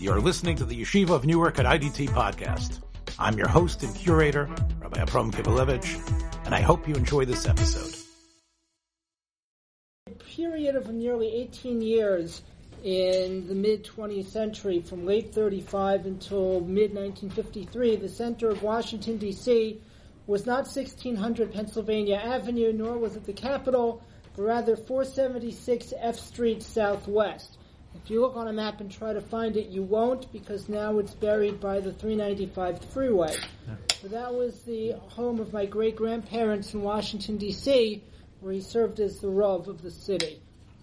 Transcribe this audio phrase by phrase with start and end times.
[0.00, 2.78] You're listening to the Yeshiva of Newark at IDT podcast.
[3.18, 4.48] I'm your host and curator,
[4.80, 7.96] Rabbi Abram Kibalevich, and I hope you enjoy this episode.
[10.06, 12.42] A period of nearly 18 years
[12.84, 19.16] in the mid 20th century, from late 35 until mid 1953, the center of Washington,
[19.16, 19.80] D.C.
[20.28, 24.00] was not 1600 Pennsylvania Avenue, nor was it the Capitol,
[24.36, 27.58] but rather 476 F Street Southwest.
[28.02, 30.98] If you look on a map and try to find it, you won't because now
[30.98, 33.36] it's buried by the 395 freeway.
[34.00, 38.02] So that was the home of my great grandparents in Washington, D.C.,
[38.40, 40.40] where he served as the Rav of the city.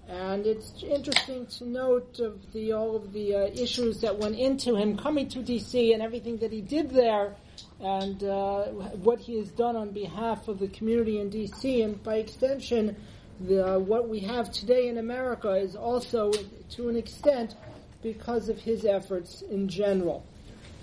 [0.07, 4.75] And it's interesting to note of the all of the uh, issues that went into
[4.75, 5.93] him coming to D.C.
[5.93, 7.33] and everything that he did there,
[7.79, 11.81] and uh, what he has done on behalf of the community in D.C.
[11.81, 12.95] and by extension
[13.39, 16.31] the, what we have today in America is also,
[16.71, 17.55] to an extent,
[18.01, 20.23] because of his efforts in general.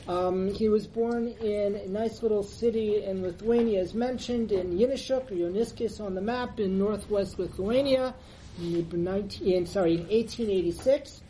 [0.09, 5.31] Um, he was born in a nice little city in Lithuania, as mentioned, in Yinishuk,
[5.31, 8.12] or Yoniskis on the map, in northwest Lithuania,
[8.59, 11.22] in, 19, sorry, in 1886.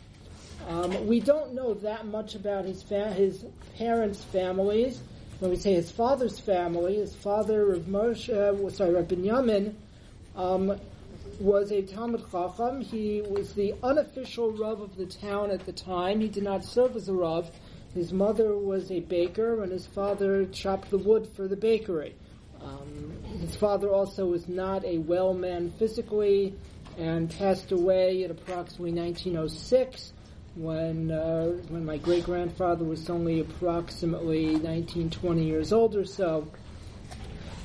[0.67, 3.45] Um, we don't know that much about his fa- his
[3.77, 5.01] parents' families.
[5.39, 9.73] When we say his father's family, his father, Rav Moshe, uh, sorry, Rav Binyamin,
[10.35, 10.79] um,
[11.39, 12.81] was a Talmud Chacham.
[12.81, 16.19] He was the unofficial Rav of the town at the time.
[16.19, 17.51] He did not serve as a Rav.
[17.93, 22.15] His mother was a baker, and his father chopped the wood for the bakery.
[22.61, 26.55] Um, his father also was not a well man physically
[26.97, 30.13] and passed away at approximately 1906
[30.55, 36.47] when uh, when my great grandfather was only approximately 19, 20 years old or so.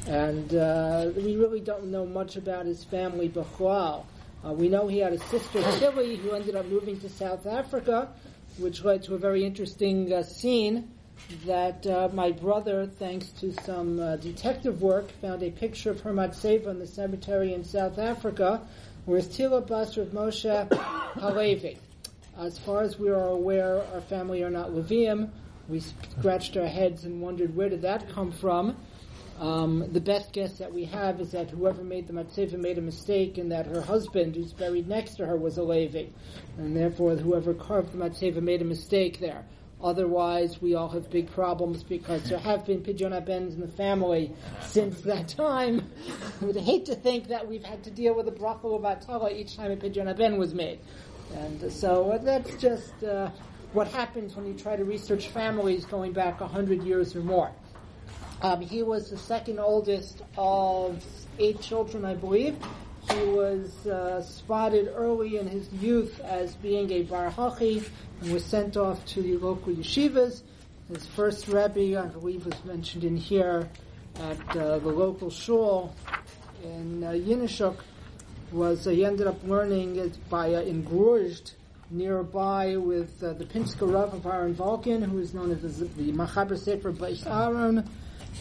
[0.09, 4.06] And uh, we really don't know much about his family, Bechwal.
[4.42, 8.09] Uh, we know he had a sister, Tilly, who ended up moving to South Africa,
[8.56, 10.91] which led to a very interesting uh, scene
[11.45, 16.15] that uh, my brother, thanks to some uh, detective work, found a picture of her
[16.15, 18.62] Matseva in the cemetery in South Africa,
[19.05, 20.72] where Tila Bas of Moshe
[21.21, 21.77] Halevi.
[22.38, 25.28] As far as we are aware, our family are not Levium.
[25.69, 28.75] We scratched our heads and wondered where did that come from.
[29.38, 32.82] Um, the best guess that we have is that whoever made the matzeva made a
[32.82, 36.06] mistake, and that her husband, who's buried next to her, was a Levi,
[36.56, 39.44] and therefore whoever carved the matzeva made a mistake there.
[39.81, 44.32] Otherwise, we all have big problems because there have been pidyon bens in the family
[44.60, 45.88] since that time.
[46.43, 49.56] I would hate to think that we've had to deal with a brachal of each
[49.56, 50.81] time a pidyon ben was made.
[51.37, 53.31] And so that's just uh,
[53.72, 57.53] what happens when you try to research families going back a hundred years or more.
[58.41, 61.04] Um, he was the second oldest of
[61.38, 62.56] eight children, I believe.
[63.10, 67.88] He was uh, spotted early in his youth as being a bar hachi
[68.21, 70.43] and was sent off to the local yeshivas.
[70.88, 73.69] His first rebbe, I believe, was mentioned in here
[74.21, 75.94] at uh, the local shul
[76.62, 77.76] in uh, Yinishuk.
[78.53, 81.53] Was uh, he ended up learning it by uh, in Gruzd,
[81.91, 86.12] nearby with uh, the Pinsker Rav of Aaron Volkin, who is known as the, the
[86.12, 87.88] Machaber Sefer Beis Aaron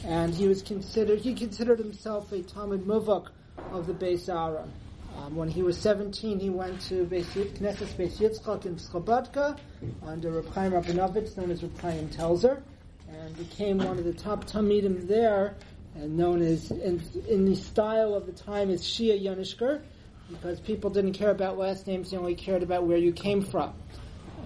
[0.06, 3.30] and he was considered he considered himself a Talmud Muvak
[3.72, 4.72] of the Beis Aaron.
[5.18, 9.58] Um, when he was 17, he went to Beis, Knesset Beis Yitzchak in Slobodka
[10.06, 12.62] under Reb Chaim Rabinovich, known as Reb Chaim Telzer,
[13.10, 15.56] and became one of the top Talmidim there,
[15.96, 19.82] and known as, in, in the style of the time, as Shia Yonishker,
[20.30, 23.74] because people didn't care about last names, they only cared about where you came from.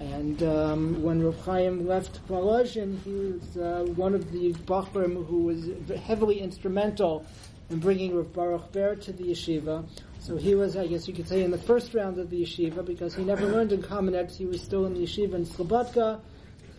[0.02, 5.44] And um, when Rav Chaim left Volozhin, he was uh, one of the Bachrim who
[5.44, 7.24] was heavily instrumental
[7.70, 9.88] in bringing Rav Baruch Ber to the yeshiva.
[10.18, 12.84] So he was, I guess you could say, in the first round of the yeshiva
[12.84, 14.36] because he never learned in Kamenetz.
[14.36, 16.20] He was still in the yeshiva in Slobodka.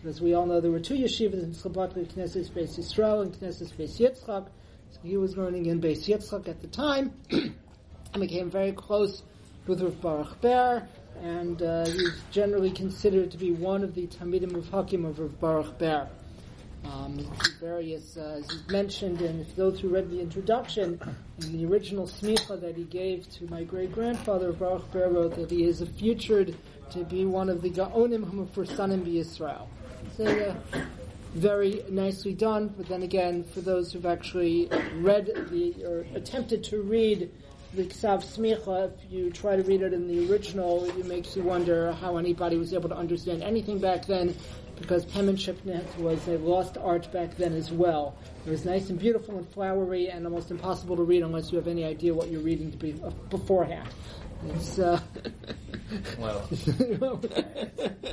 [0.05, 3.71] As we all know, there were two yeshivas in Slobodka, Knesset Beis Yisrael and Knesset
[3.77, 4.47] Beis Yitzchak.
[4.91, 7.53] So he was learning in Beis Yitzchak at the time and
[8.19, 9.23] became very close
[9.65, 10.89] with Rav Baruch Ber
[11.21, 15.77] and uh, he's generally considered to be one of the Talmidim Mufhakim of Rav Baruch
[15.77, 16.07] Ber.
[16.85, 17.25] Um,
[17.61, 20.99] various, uh, as he's mentioned, and if those who read the introduction,
[21.41, 25.49] in the original smicha that he gave to my great grandfather, Baruch Ber wrote that
[25.49, 26.55] he is a futured
[26.91, 29.69] to be one of the Gaonim Hamufursanim Israel.
[30.17, 30.79] So, uh,
[31.33, 36.81] very nicely done, but then again, for those who've actually read the, or attempted to
[36.81, 37.31] read
[37.75, 41.41] the Ksav Smicha, if you try to read it in the original, it makes you
[41.41, 44.35] wonder how anybody was able to understand anything back then,
[44.75, 45.57] because penmanship
[45.97, 48.15] was a lost art back then as well.
[48.45, 51.67] It was nice and beautiful and flowery and almost impossible to read unless you have
[51.67, 53.89] any idea what you're reading to be uh, beforehand.
[54.49, 54.99] It's, uh,
[56.17, 56.47] Well,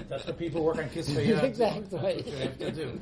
[0.09, 1.43] that's what people work on Kisvei Yad.
[1.51, 1.83] Exactly.
[1.83, 3.01] That's what you have to do.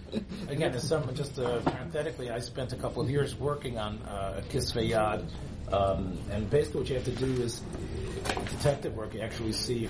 [0.49, 4.91] Again, some, just uh, parenthetically, I spent a couple of years working on uh, Kisvei
[4.91, 5.25] Yad,
[5.73, 7.61] um, and basically what you have to do is
[8.27, 9.15] uh, detective work.
[9.15, 9.89] You actually see,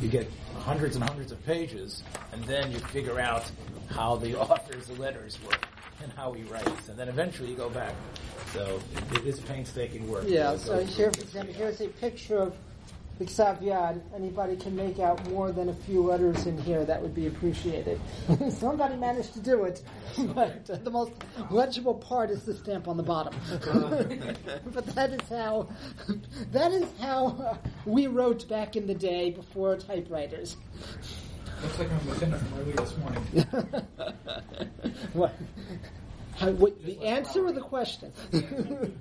[0.00, 0.28] you get
[0.60, 2.02] hundreds and hundreds of pages,
[2.32, 3.50] and then you figure out
[3.90, 5.66] how the author's letters work
[6.02, 7.94] and how he writes, and then eventually you go back.
[8.52, 8.80] So
[9.12, 10.24] it is painstaking work.
[10.26, 12.56] yeah, so here, for example, here's a picture of
[13.20, 17.28] Ksav Anybody can make out more than a few letters in here, that would be
[17.28, 18.00] appreciated.
[18.50, 19.82] Somebody managed to do it,
[20.34, 21.12] but uh, the most
[21.50, 23.34] legible part is the stamp on the bottom.
[24.72, 25.68] but that is how,
[26.50, 27.56] that is how uh,
[27.86, 30.56] we wrote back in the day before typewriters.
[31.64, 33.22] Looks like I'm within it from earlier this morning.
[35.14, 35.34] what?
[36.36, 38.12] How, what, the answer or the question?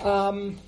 [0.00, 0.58] um,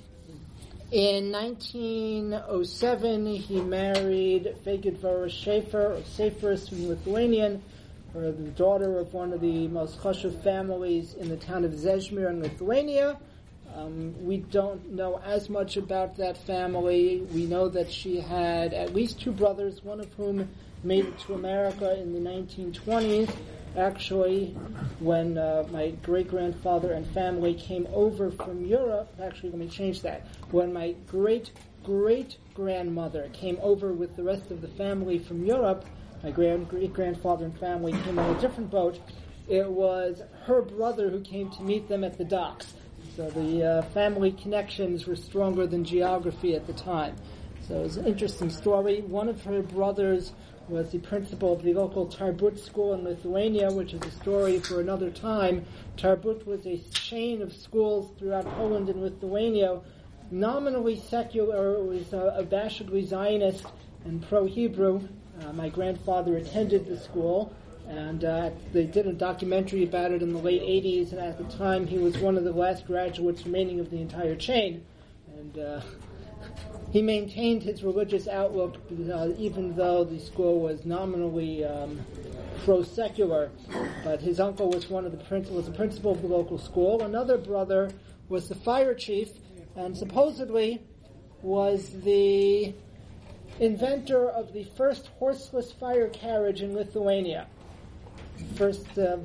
[0.91, 7.63] in 1907, he married Fegedvara Schaefer, or Seferis from Lithuanian,
[8.13, 12.29] or the daughter of one of the most chashuv families in the town of Zezmir
[12.29, 13.17] in Lithuania.
[13.75, 17.27] Um, we don't know as much about that family.
[17.33, 20.47] We know that she had at least two brothers, one of whom
[20.83, 23.29] made it to America in the 1920s.
[23.77, 24.55] Actually,
[24.99, 30.01] when uh, my great grandfather and family came over from Europe, actually, let me change
[30.03, 30.25] that.
[30.51, 31.51] When my great
[31.83, 35.85] great grandmother came over with the rest of the family from Europe,
[36.23, 38.99] my grand great grandfather and family came on a different boat.
[39.47, 42.73] It was her brother who came to meet them at the docks.
[43.15, 47.15] So the uh, family connections were stronger than geography at the time.
[47.67, 49.01] So it was an interesting story.
[49.01, 50.33] One of her brothers
[50.67, 54.81] was the principal of the local Tarbut school in Lithuania, which is a story for
[54.81, 55.65] another time.
[55.97, 59.79] Tarbut was a chain of schools throughout Poland and Lithuania,
[60.31, 63.65] nominally secular, it was uh, abashedly Zionist
[64.05, 65.07] and pro-Hebrew.
[65.41, 67.53] Uh, my grandfather attended the school,
[67.87, 71.43] and uh, they did a documentary about it in the late 80s, and at the
[71.55, 74.83] time he was one of the last graduates remaining of the entire chain.
[75.37, 75.81] And uh,
[76.91, 78.77] he maintained his religious outlook
[79.11, 81.99] uh, even though the school was nominally um,
[82.63, 83.51] pro-secular.
[84.03, 87.03] But his uncle was one of the prin- was the principal of the local school.
[87.03, 87.91] Another brother
[88.29, 89.29] was the fire chief,
[89.75, 90.81] and supposedly
[91.41, 92.73] was the
[93.59, 97.47] inventor of the first horseless fire carriage in Lithuania,
[98.55, 99.17] first uh,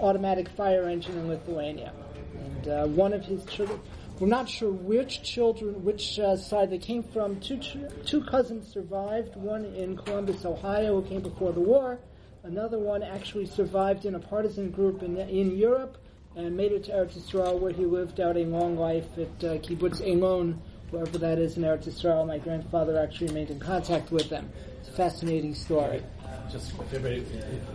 [0.00, 1.92] automatic fire engine in Lithuania.
[2.34, 3.80] And uh, one of his children,
[4.18, 7.40] we're not sure which children, which uh, side they came from.
[7.40, 7.58] Two
[8.04, 9.36] two cousins survived.
[9.36, 11.98] One in Columbus, Ohio, who came before the war.
[12.42, 15.98] Another one actually survived in a partisan group in in Europe
[16.36, 19.58] and made it to Eretz Yisrael, where he lived out a long life at uh,
[19.58, 20.60] Kibbutz Elon,
[20.90, 22.26] wherever that is in Eretz Yisrael.
[22.26, 24.50] My grandfather actually remained in contact with them.
[24.80, 26.02] It's a fascinating story.
[26.50, 27.24] Just if everybody,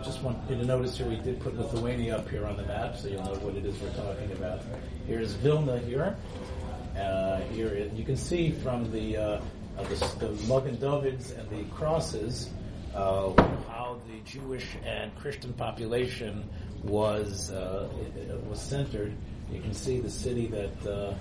[0.04, 2.96] just want you to notice here, we did put Lithuania up here on the map,
[2.96, 4.62] so you'll know what it is we're talking about.
[5.06, 6.16] Here's Vilna here.
[6.96, 9.22] Uh, here it- you can see from the uh,
[9.78, 12.50] uh, the, the and the crosses
[12.94, 13.32] uh,
[13.68, 16.48] how the Jewish and Christian population
[16.82, 19.12] was uh, it- it was centered.
[19.52, 21.14] You can see the city that uh,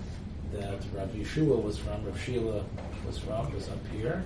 [0.54, 2.64] that Rav Yeshua was from, Rav Shila
[3.06, 4.24] was from, was up here.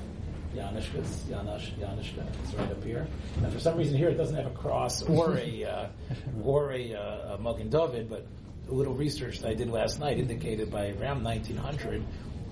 [0.56, 3.08] Yanishka's, Yanish, Yanishka, it's right up here.
[3.44, 5.88] And for some reason here it doesn't have a cross or a, uh,
[6.44, 8.26] or a, uh, a David, but
[8.70, 12.04] a little research that I did last night indicated by around 1900,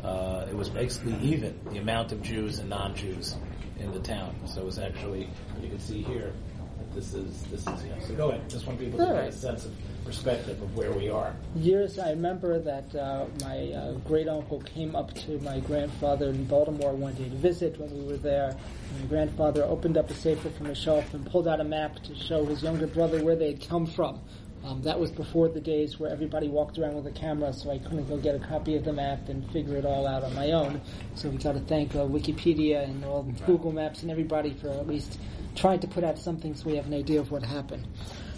[0.03, 3.35] uh, it was basically even, the amount of Jews and non-Jews
[3.79, 4.35] in the town.
[4.45, 5.29] So it was actually,
[5.61, 6.33] you can see here,
[6.77, 7.99] that this is, this is, yeah.
[8.07, 9.73] So go ahead, just want people to get a sense of
[10.05, 11.33] perspective of where we are.
[11.55, 16.45] years, I remember that uh, my uh, great uncle came up to my grandfather in
[16.45, 18.55] Baltimore one day to visit when we were there.
[18.99, 22.15] My grandfather opened up a safer from a shelf and pulled out a map to
[22.15, 24.19] show his younger brother where they had come from.
[24.63, 27.79] Um, that was before the days where everybody walked around with a camera, so I
[27.79, 30.51] couldn't go get a copy of the map and figure it all out on my
[30.51, 30.81] own.
[31.15, 34.87] So we got to thank uh, Wikipedia and all Google Maps and everybody for at
[34.87, 35.19] least
[35.55, 37.87] trying to put out something so we have an idea of what happened.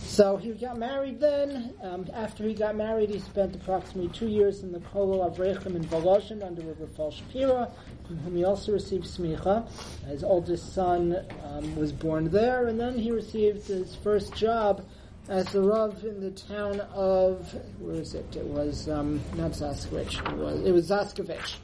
[0.03, 1.73] So he got married then.
[1.81, 5.83] Um, after he got married, he spent approximately two years in the Kolel Avrechem in
[5.85, 7.71] Volozhin under Rabbi Paul Shapira,
[8.05, 9.67] from whom he also received smicha.
[10.07, 14.85] His oldest son um, was born there, and then he received his first job
[15.29, 18.35] as a rav in the town of where is it?
[18.35, 20.31] It was um, not Zaskevich.
[20.31, 21.55] It was it was Zaskovich,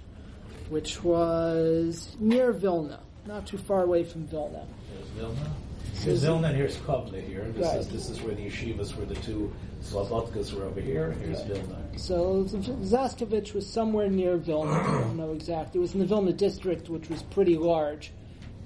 [0.69, 3.01] which was near Vilna.
[3.27, 4.65] not too far away from Vilna.
[4.93, 5.51] There's Vilna.
[5.95, 7.45] Here's Vilna and here's Kovna here.
[7.55, 7.77] This Right.
[7.79, 9.05] is this is where the yeshivas were.
[9.05, 9.51] The two
[9.83, 11.11] Slobodkas were over here.
[11.23, 11.77] Here's Vilna.
[11.97, 14.71] So Zaskovich was somewhere near Vilna.
[14.71, 15.79] I don't know exactly.
[15.79, 18.11] It was in the Vilna district, which was pretty large.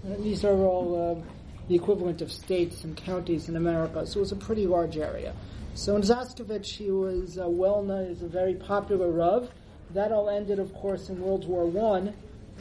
[0.04, 1.22] And these are all uh,
[1.68, 5.34] the equivalent of states and counties in America, so it was a pretty large area.
[5.76, 9.50] So in Zaskovich, he was uh, well known as a very popular Rav.
[9.92, 12.14] That all ended, of course, in World War One,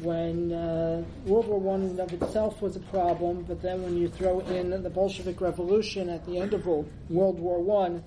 [0.02, 3.44] when uh, World War One in and of itself was a problem.
[3.46, 7.60] But then, when you throw in the Bolshevik Revolution at the end of World War
[7.60, 8.02] One,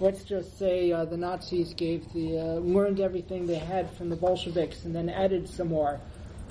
[0.00, 4.16] let's just say uh, the Nazis gave the uh, learned everything they had from the
[4.16, 6.00] Bolsheviks and then added some more.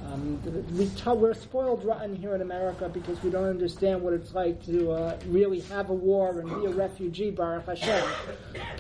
[0.08, 0.41] Um,
[0.77, 4.63] we t- we're spoiled rotten here in America because we don't understand what it's like
[4.65, 8.03] to uh, really have a war and be a refugee, Baruch Hashem.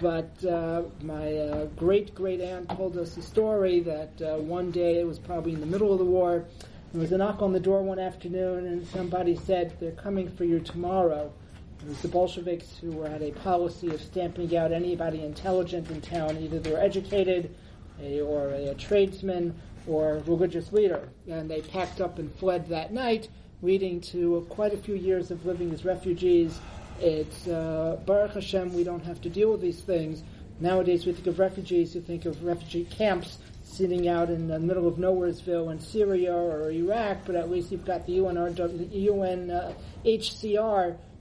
[0.01, 4.99] But uh, my uh, great great aunt told us a story that uh, one day
[4.99, 6.45] it was probably in the middle of the war.
[6.91, 10.43] There was a knock on the door one afternoon, and somebody said, "They're coming for
[10.43, 11.31] you tomorrow."
[11.81, 16.37] It was the Bolsheviks who had a policy of stamping out anybody intelligent in town,
[16.37, 17.55] either they were educated
[18.01, 19.55] a, or a, a tradesman
[19.87, 21.09] or religious leader.
[21.29, 23.29] And they packed up and fled that night,
[23.61, 26.59] leading to quite a few years of living as refugees.
[26.99, 30.23] It's uh, Baruch Hashem, we don't have to deal with these things.
[30.59, 34.87] Nowadays, we think of refugees, we think of refugee camps sitting out in the middle
[34.87, 39.73] of Nowheresville in Syria or Iraq, but at least you've got the UNRW, UN uh,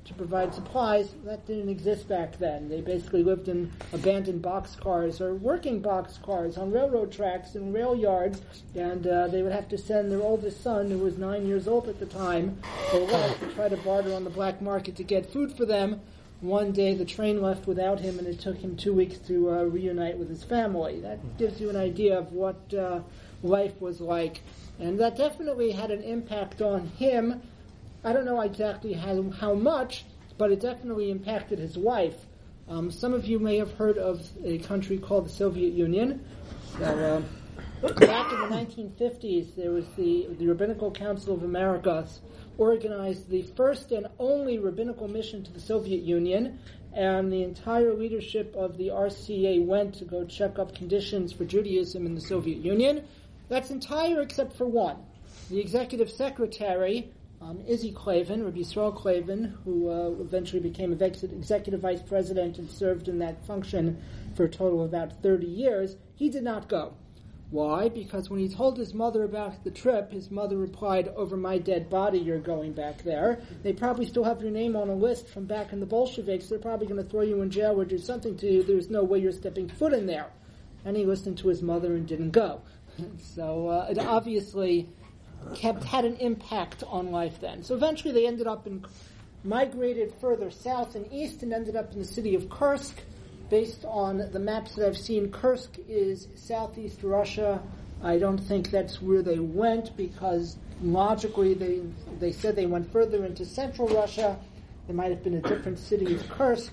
[0.05, 1.15] to provide supplies.
[1.25, 2.69] That didn't exist back then.
[2.69, 8.41] They basically lived in abandoned boxcars or working boxcars on railroad tracks and rail yards,
[8.75, 11.89] and uh, they would have to send their oldest son, who was nine years old
[11.89, 12.61] at the time,
[12.93, 16.01] away to try to barter on the black market to get food for them.
[16.41, 19.63] One day the train left without him, and it took him two weeks to uh,
[19.65, 20.99] reunite with his family.
[21.01, 23.01] That gives you an idea of what uh,
[23.43, 24.41] life was like,
[24.79, 27.43] and that definitely had an impact on him.
[28.03, 30.05] I don't know exactly how, how much,
[30.39, 32.17] but it definitely impacted his wife.
[32.67, 36.25] Um, some of you may have heard of a country called the Soviet Union.
[36.79, 36.85] So,
[37.83, 42.07] uh, back in the 1950s, there was the, the Rabbinical Council of America
[42.57, 46.59] organized the first and only rabbinical mission to the Soviet Union,
[46.95, 52.07] and the entire leadership of the RCA went to go check up conditions for Judaism
[52.07, 53.05] in the Soviet Union.
[53.49, 54.97] That's entire except for one.
[55.51, 61.81] The executive secretary, um, Izzy Klavan, Rabbi Yisrael Klavan, who uh, eventually became ex- executive
[61.81, 64.01] vice president and served in that function
[64.35, 66.95] for a total of about 30 years, he did not go.
[67.51, 67.89] Why?
[67.89, 71.91] Because when he told his mother about the trip, his mother replied, Over my dead
[71.91, 73.41] body, you're going back there.
[73.65, 76.49] They probably still have your name on a list from back in the Bolsheviks.
[76.49, 78.63] They're probably going to throw you in jail or do something to you.
[78.63, 80.27] There's no way you're stepping foot in there.
[80.85, 82.61] And he listened to his mother and didn't go.
[83.19, 84.89] so uh, it obviously
[85.55, 87.63] kept had an impact on life then.
[87.63, 88.85] So eventually they ended up in
[89.43, 92.97] migrated further south and east and ended up in the city of Kursk.
[93.49, 97.61] Based on the maps that I've seen, Kursk is southeast Russia.
[98.03, 101.83] I don't think that's where they went because logically they
[102.19, 104.39] they said they went further into central Russia.
[104.87, 106.73] There might have been a different city of Kursk.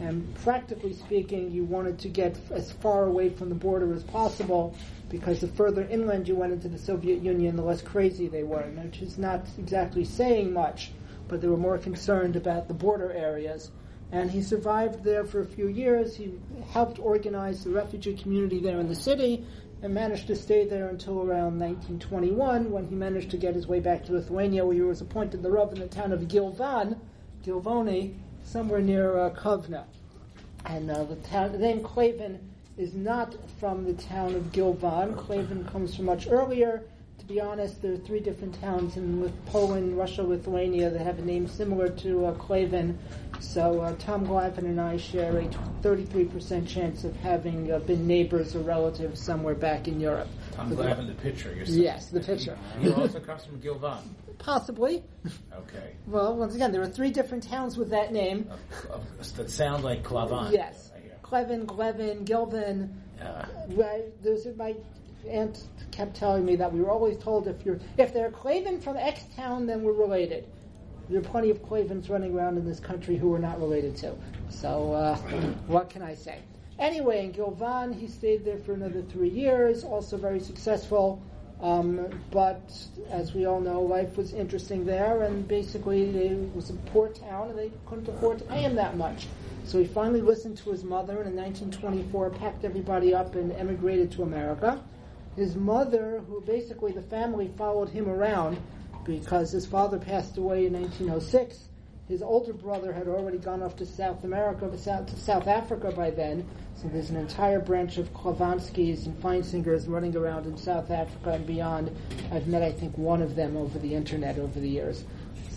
[0.00, 4.76] And practically speaking, you wanted to get as far away from the border as possible
[5.08, 8.62] because the further inland you went into the Soviet Union, the less crazy they were,
[8.62, 10.90] which is not exactly saying much,
[11.28, 13.70] but they were more concerned about the border areas.
[14.12, 16.16] And he survived there for a few years.
[16.16, 16.34] He
[16.70, 19.44] helped organize the refugee community there in the city
[19.82, 23.80] and managed to stay there until around 1921 when he managed to get his way
[23.80, 26.98] back to Lithuania where he was appointed the Rav in the town of Gilvan,
[27.44, 29.84] Gilvoni, somewhere near uh, Kovna.
[30.64, 32.40] And uh, the, town, the name Klavan
[32.78, 35.16] is not from the town of Gilvan.
[35.16, 36.82] Klavan comes from much earlier.
[37.18, 41.18] To be honest, there are three different towns in with Poland, Russia, Lithuania that have
[41.18, 42.98] a name similar to uh, Klavan.
[43.40, 45.44] So uh, Tom Glavine and I share a
[45.82, 50.28] 33% chance of having uh, been neighbors or relatives somewhere back in Europe.
[50.52, 51.54] Tom So the- Glavine, the pitcher.
[51.54, 51.64] You're.
[51.64, 52.58] Yes, the picture.
[52.80, 54.02] He also comes from Gilvan.
[54.38, 55.02] Possibly.
[55.54, 55.94] Okay.
[56.06, 58.48] Well, once again, there are three different towns with that name.
[58.92, 58.98] Uh,
[59.36, 60.52] that sound like Klavan.
[60.52, 60.85] Yes.
[61.30, 62.90] Clevin, Glevin, Gilvin.
[63.20, 64.76] Uh, Right, there's my
[65.28, 68.96] aunt kept telling me that we were always told if you're if they're Klavan from
[68.96, 70.44] X town, then we're related.
[71.08, 74.14] There are plenty of Klavans running around in this country who we're not related to.
[74.50, 75.16] So uh,
[75.66, 76.38] what can I say?
[76.78, 81.20] Anyway, in Gilvan, he stayed there for another three years, also very successful.
[81.60, 82.70] Um, but
[83.10, 87.48] as we all know, life was interesting there, and basically it was a poor town,
[87.50, 89.26] and they couldn't afford to pay him that much.
[89.66, 94.12] So he finally listened to his mother, and in 1924 packed everybody up and emigrated
[94.12, 94.80] to America.
[95.34, 98.58] His mother, who basically the family followed him around,
[99.04, 101.68] because his father passed away in 1906.
[102.08, 106.10] His older brother had already gone off to South America, to South, South Africa by
[106.10, 106.48] then.
[106.76, 111.44] So there's an entire branch of Klavanskis and Feinsingers running around in South Africa and
[111.44, 111.90] beyond.
[112.30, 115.02] I've met, I think, one of them over the internet over the years.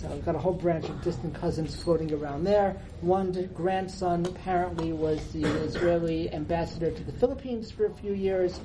[0.01, 2.77] So we've got a whole branch of distant cousins floating around there.
[3.01, 8.61] One grandson apparently was the Israeli ambassador to the Philippines for a few years.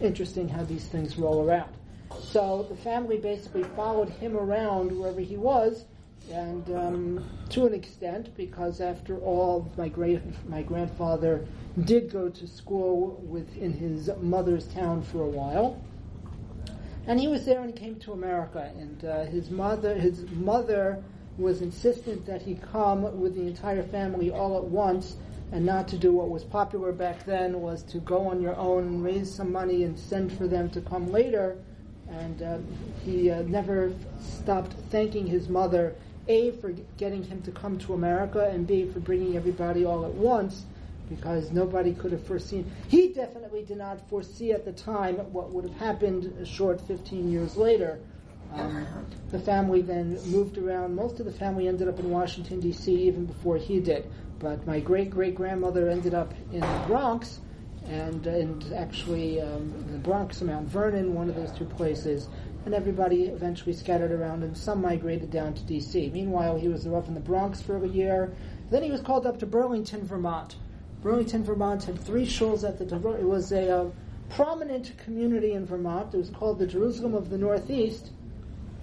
[0.00, 1.70] Interesting how these things roll around.
[2.18, 5.84] So the family basically followed him around wherever he was,
[6.32, 11.46] and um, to an extent, because after all, my great my grandfather
[11.84, 15.78] did go to school within his mother's town for a while,
[17.06, 18.72] and he was there and he came to America.
[18.78, 21.02] And uh, his mother his mother
[21.38, 25.16] was insistent that he come with the entire family all at once
[25.52, 28.84] and not to do what was popular back then was to go on your own
[28.84, 31.56] and raise some money and send for them to come later
[32.10, 32.58] and uh,
[33.04, 35.94] he uh, never stopped thanking his mother,
[36.28, 40.12] A, for getting him to come to America, and B, for bringing everybody all at
[40.12, 40.64] once,
[41.10, 42.70] because nobody could have foreseen.
[42.88, 47.30] He definitely did not foresee at the time what would have happened a short 15
[47.30, 48.00] years later.
[48.54, 48.86] Um,
[49.30, 50.94] the family then moved around.
[50.94, 54.10] Most of the family ended up in Washington, D.C., even before he did.
[54.38, 57.40] But my great great grandmother ended up in the Bronx
[57.86, 62.28] and, and actually um, the Bronx Mount Vernon, one of those two places,
[62.64, 66.10] and everybody eventually scattered around, and some migrated down to D.C.
[66.12, 68.32] Meanwhile, he was rough in the Bronx for a year.
[68.70, 70.56] Then he was called up to Burlington, Vermont.
[71.02, 72.84] Burlington, Vermont had three shuls at the.
[73.18, 73.90] It was a, a
[74.28, 76.14] prominent community in Vermont.
[76.14, 78.10] It was called the Jerusalem of the Northeast,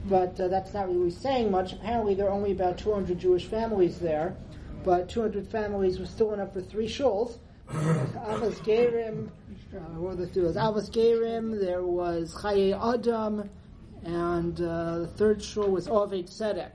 [0.06, 1.74] but uh, that's not really saying much.
[1.74, 4.36] Apparently, there are only about 200 Jewish families there,
[4.84, 7.38] but 200 families was still enough for three shuls.
[7.70, 9.30] Avos Gerim,
[9.76, 10.44] uh, what the three?
[10.44, 13.48] Avos Gerim, there was Chaye Adam,
[14.04, 16.72] and uh, the third shul was Oved Tzedek.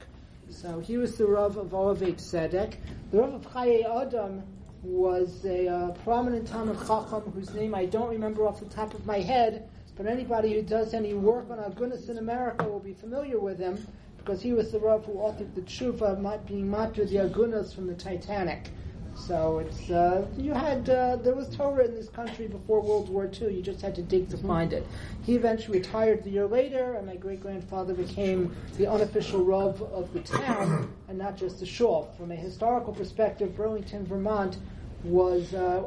[0.50, 2.74] So he was the Rav of Oved Tzedek.
[3.10, 4.42] The Rav of Chaye Adam
[4.82, 9.06] was a uh, prominent Talmud Chacham whose name I don't remember off the top of
[9.06, 13.38] my head, but anybody who does any work on Agunas in America will be familiar
[13.38, 13.86] with him
[14.18, 17.94] because he was the Rav who authored the Tshuva being matter the Agunas from the
[17.94, 18.70] Titanic.
[19.14, 23.30] So it's uh, you had uh, there was Torah in this country before World War
[23.30, 23.54] II.
[23.54, 24.86] You just had to dig to find it.
[25.22, 30.12] He eventually retired the year later, and my great grandfather became the unofficial rav of
[30.14, 32.12] the town, and not just the shul.
[32.16, 34.56] From a historical perspective, Burlington, Vermont,
[35.04, 35.82] was uh,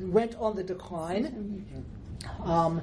[0.00, 1.84] went on the decline.
[2.44, 2.82] Um,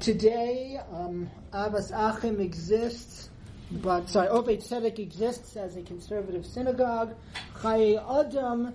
[0.00, 3.30] today, um, Avos Achim exists
[3.70, 7.14] but sorry, Oved Tzedek exists as a conservative synagogue.
[7.56, 8.74] Chaye Adam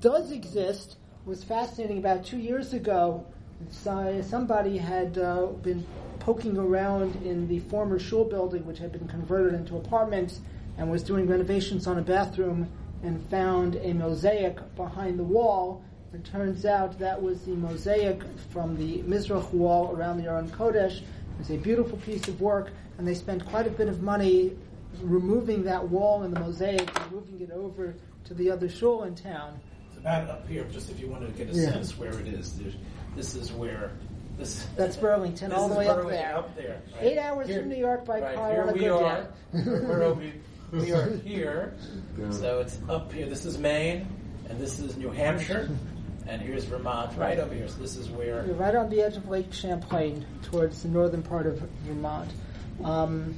[0.00, 1.98] does exist was fascinating.
[1.98, 3.26] About two years ago,
[3.70, 5.86] somebody had uh, been
[6.18, 10.40] poking around in the former shul building, which had been converted into apartments,
[10.78, 12.68] and was doing renovations on a bathroom,
[13.02, 15.82] and found a mosaic behind the wall.
[16.12, 20.98] It turns out that was the mosaic from the Mizrach wall around the Aron Kodesh.
[20.98, 21.04] It
[21.38, 24.56] was a beautiful piece of work, and they spent quite a bit of money
[25.02, 29.14] removing that wall and the mosaic and moving it over to the other shul in
[29.14, 29.58] town.
[29.88, 31.70] It's about up here, just if you want to get a yeah.
[31.70, 32.58] sense where it is.
[32.58, 32.74] There's,
[33.16, 33.92] this is where
[34.36, 34.66] this.
[34.76, 36.36] That's Burlington, all the way up there.
[36.36, 36.82] Up there.
[36.94, 37.04] Right?
[37.04, 39.22] Eight hours here, from New York by right, car here on a we good are.
[39.22, 39.28] day.
[39.64, 40.22] We're over.
[40.72, 41.74] We are here,
[42.30, 43.26] so it's up here.
[43.26, 44.06] This is Maine,
[44.48, 45.68] and this is New Hampshire,
[46.28, 47.66] and here's Vermont, right over here.
[47.66, 51.24] So this is where You're right on the edge of Lake Champlain, towards the northern
[51.24, 52.30] part of Vermont.
[52.84, 53.34] Um,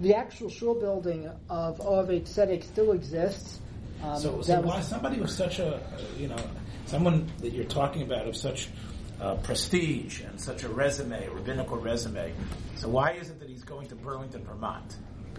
[0.00, 3.60] the actual shul building of Oved Tzedek still exists.
[4.02, 5.80] Um, so, so why somebody with such a,
[6.18, 6.36] you know,
[6.86, 8.70] someone that you're talking about of such
[9.20, 12.32] uh, prestige and such a resume, rabbinical resume,
[12.74, 14.96] so why isn't that he's going to Burlington, Vermont?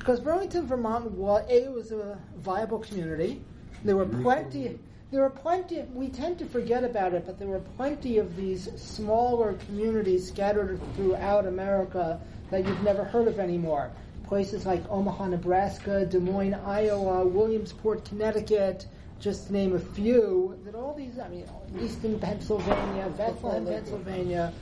[0.07, 3.41] Because Burlington, Vermont, was, a was a viable community.
[3.83, 4.79] There were plenty.
[5.11, 5.81] There were plenty.
[5.93, 10.79] We tend to forget about it, but there were plenty of these smaller communities scattered
[10.95, 13.91] throughout America that you've never heard of anymore
[14.29, 18.85] places like Omaha, Nebraska, Des Moines, Iowa, Williamsport, Connecticut,
[19.19, 21.45] just to name a few, that all these, I mean,
[21.81, 24.53] Easton, Pennsylvania, Bethlehem, Pennsylvania,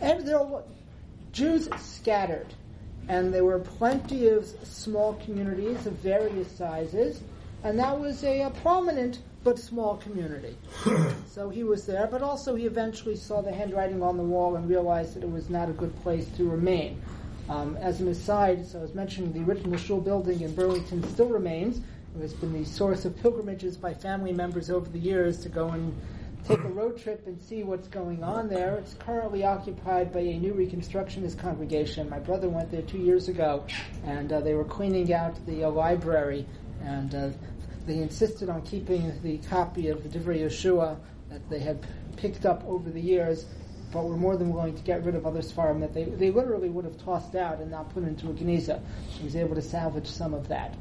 [0.00, 0.62] and there were
[1.32, 2.46] Jews scattered.
[3.08, 7.20] And there were plenty of small communities of various sizes,
[7.62, 10.56] and that was a, a prominent but small community.
[11.28, 14.68] so he was there, but also he eventually saw the handwriting on the wall and
[14.68, 17.00] realized that it was not a good place to remain.
[17.50, 21.28] Um, as an aside, so I was mentioning the original shul building in Burlington still
[21.28, 21.82] remains.
[22.16, 25.68] It has been the source of pilgrimages by family members over the years to go
[25.68, 25.94] and
[26.46, 28.76] take a road trip and see what's going on there.
[28.76, 32.08] It's currently occupied by a new Reconstructionist congregation.
[32.08, 33.64] My brother went there two years ago,
[34.04, 36.46] and uh, they were cleaning out the uh, library,
[36.82, 37.30] and uh,
[37.86, 40.98] they insisted on keeping the copy of the Divrei Yehoshua
[41.30, 41.84] that they had
[42.16, 43.46] picked up over the years,
[43.92, 46.68] but were more than willing to get rid of other Sfarim that they, they literally
[46.68, 48.82] would have tossed out and not put into a Geniza.
[49.08, 50.74] He was able to salvage some of that.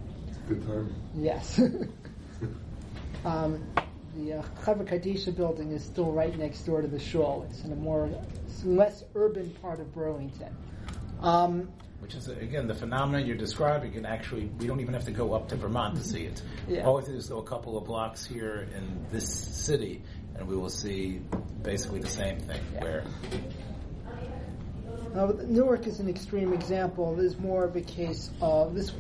[0.48, 0.94] Good time.
[1.16, 1.62] Yes.
[3.26, 3.66] um,
[4.16, 7.48] the uh, Chevra Kadisha building is still right next door to the shul.
[7.50, 8.10] It's in a more
[8.64, 10.56] less urban part of Burlington.
[11.22, 13.94] Um, Which is again the phenomenon you're describing.
[13.94, 16.42] Can actually, we don't even have to go up to Vermont to see it.
[16.68, 16.84] Yeah.
[16.86, 20.02] All we have to do is go a couple of blocks here in this city,
[20.36, 21.22] and we will see
[21.62, 22.62] basically the same thing.
[22.80, 23.04] Where
[25.16, 27.16] uh, Newark is an extreme example.
[27.16, 28.92] This is more of a case of this.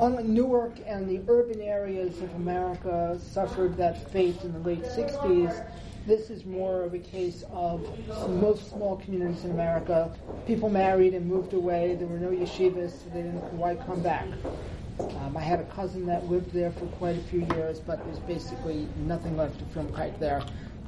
[0.00, 5.66] Newark and the urban areas of America suffered that fate in the late 60s,
[6.06, 7.84] this is more of a case of
[8.30, 10.10] most small communities in America.
[10.46, 11.96] People married and moved away.
[11.96, 14.26] There were no yeshivas, so they didn't why come back.
[15.00, 18.20] Um, I had a cousin that lived there for quite a few years, but there's
[18.20, 20.42] basically nothing left of film there.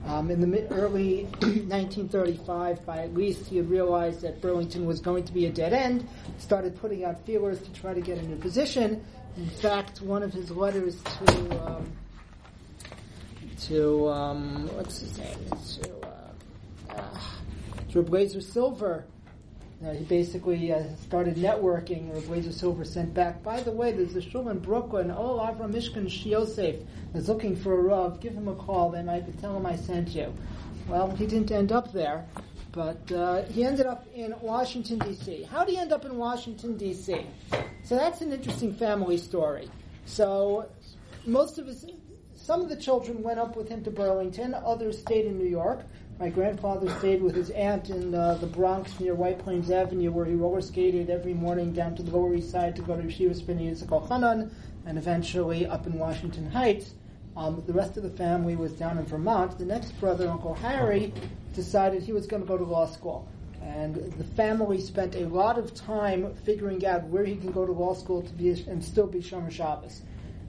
[0.07, 5.01] Um, in the mid- early 1935, by at least he had realized that Burlington was
[5.01, 6.09] going to be a dead end,
[6.39, 9.05] started putting out feelers to try to get a new position.
[9.37, 11.93] In fact, one of his letters to um,
[13.61, 15.39] to um, what's his name
[15.75, 17.21] to uh, uh,
[17.91, 19.05] to Eliezer Silver.
[19.85, 22.11] Uh, he basically uh, started networking.
[22.11, 23.43] Or Eliezer Silver sent back.
[23.43, 25.11] By the way, there's a shul in Brooklyn.
[25.11, 28.21] Oh, Avram Mishkan Shiosef is looking for a rav.
[28.21, 28.91] Give him a call.
[28.91, 30.35] they might tell him I sent you.
[30.87, 32.27] Well, he didn't end up there,
[32.73, 35.45] but uh, he ended up in Washington D.C.
[35.45, 37.27] How did he end up in Washington D.C.?
[37.85, 39.71] So that's an interesting family story.
[40.05, 40.69] So
[41.27, 41.87] most of his,
[42.35, 44.55] some of the children went up with him to Burlington.
[44.55, 45.85] Others stayed in New York.
[46.21, 50.27] My grandfather stayed with his aunt in uh, the Bronx near White Plains Avenue, where
[50.27, 53.35] he roller skated every morning down to the Lower East Side to go to Yeshiva
[53.35, 54.55] Spinning Hanan,
[54.85, 56.93] and eventually up in Washington Heights.
[57.39, 59.57] Um, the rest of the family was down in Vermont.
[59.57, 61.15] The next brother, Uncle Harry,
[61.55, 63.27] decided he was going to go to law school.
[63.63, 67.73] And the family spent a lot of time figuring out where he can go to
[67.73, 70.03] law school to be and still be Shomer Shabbos.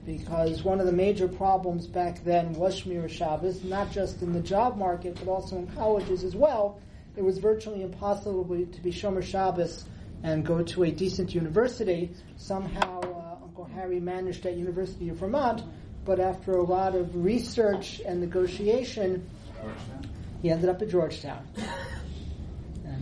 [0.04, 4.40] Because one of the major problems back then was Shmir Shabbos, not just in the
[4.40, 6.80] job market, but also in colleges as well.
[7.16, 9.84] It was virtually impossible to be Shomer Shabbos
[10.22, 12.10] and go to a decent university.
[12.36, 15.62] Somehow, uh, Uncle Harry managed at University of Vermont,
[16.04, 19.28] but after a lot of research and negotiation,
[20.40, 21.46] he ended up at Georgetown.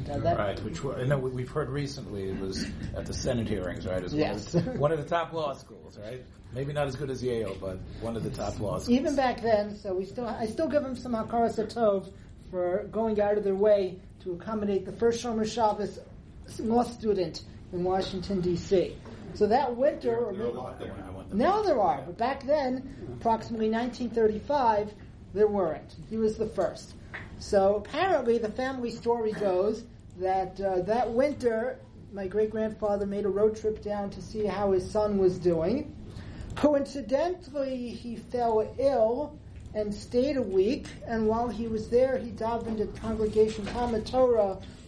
[0.08, 2.64] Uh, that, right, which I know we- we've heard recently it was
[2.96, 4.02] at the Senate hearings, right?
[4.02, 4.54] As Yes.
[4.54, 6.22] one, of the, one of the top law schools, right?
[6.54, 8.90] Maybe not as good as Yale, but one of the top law schools.
[8.90, 12.10] even back then, so we still, I still give him some hakaras tov
[12.50, 15.98] for going out of their way to accommodate the first Shomer Shabbos
[16.58, 18.96] law student in Washington D.C.
[19.34, 20.84] So that winter, or There are a maybe,
[21.28, 21.36] there.
[21.38, 24.92] Now there are, but back then, approximately 1935,
[25.34, 25.94] there weren't.
[26.08, 26.94] He was the first.
[27.40, 29.84] So apparently, the family story goes
[30.18, 31.78] that uh, that winter,
[32.12, 35.96] my great grandfather made a road trip down to see how his son was doing.
[36.54, 39.38] Coincidentally, he fell ill
[39.72, 44.08] and stayed a week, and while he was there, he davened at Congregation Talmud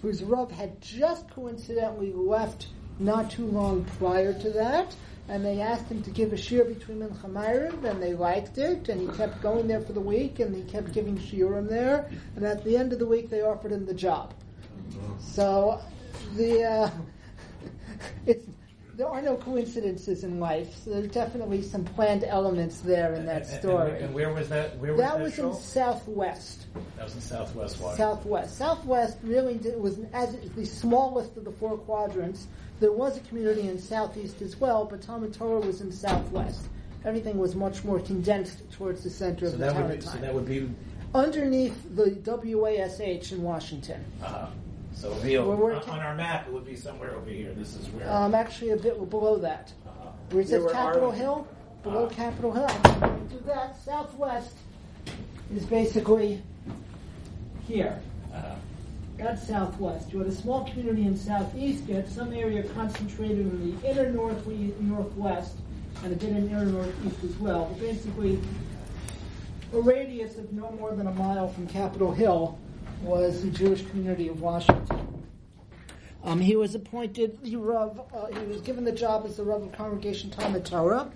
[0.03, 2.67] whose Rav had just coincidentally left
[2.99, 4.95] not too long prior to that,
[5.29, 9.01] and they asked him to give a shiur between Mincha and they liked it, and
[9.01, 12.65] he kept going there for the week, and he kept giving shiurim there, and at
[12.65, 14.35] the end of the week, they offered him the job.
[15.21, 15.81] So,
[16.37, 16.91] the uh,
[18.27, 18.47] it's
[18.95, 20.75] there are no coincidences in life.
[20.85, 24.01] So there's definitely some planned elements there in that And- and- story.
[24.03, 24.79] And, where was that?
[24.79, 25.55] Where that was was that in?
[25.55, 26.67] Southwest.
[26.97, 27.97] That was in Southwest Washington.
[28.17, 28.57] Southwest.
[28.59, 32.47] Southwest really did, was as the smallest of the four quadrants.
[32.81, 36.67] There was a community in Southeast as well, but Talmud Torah was in Southwest.
[37.05, 40.19] Everything was much more condensed towards the center so of the that town be, so
[40.19, 40.69] that would be.
[41.15, 44.05] Underneath the WASH in Washington.
[44.23, 44.47] Uh,
[45.03, 47.53] so it'd be We're on, working- on our map, it would be somewhere over here.
[47.55, 48.09] This is where.
[48.09, 49.73] Um, actually, a bit below that.
[50.31, 51.47] Where it Yeah, says where Capitol Arlington- Hill,
[51.83, 52.15] below Ah.
[52.15, 52.69] Capitol Hill.
[52.69, 53.77] To do that.
[53.85, 54.55] Southwest
[55.53, 56.41] is basically
[57.67, 57.99] here.
[58.33, 58.55] uh,
[59.19, 60.13] That's southwest.
[60.13, 61.89] You had a small community in southeast.
[61.89, 64.47] You had some area concentrated in the inner north
[64.81, 65.57] northwest,
[66.05, 67.67] and a bit in the inner northeast as well.
[67.73, 68.39] But basically,
[69.75, 72.57] a radius of no more than a mile from Capitol Hill
[73.03, 75.25] was the Jewish community of Washington.
[76.25, 79.63] Um, he was appointed the Rav, uh, he was given the job as the Rav
[79.63, 81.11] of Congregation Talmud Torah,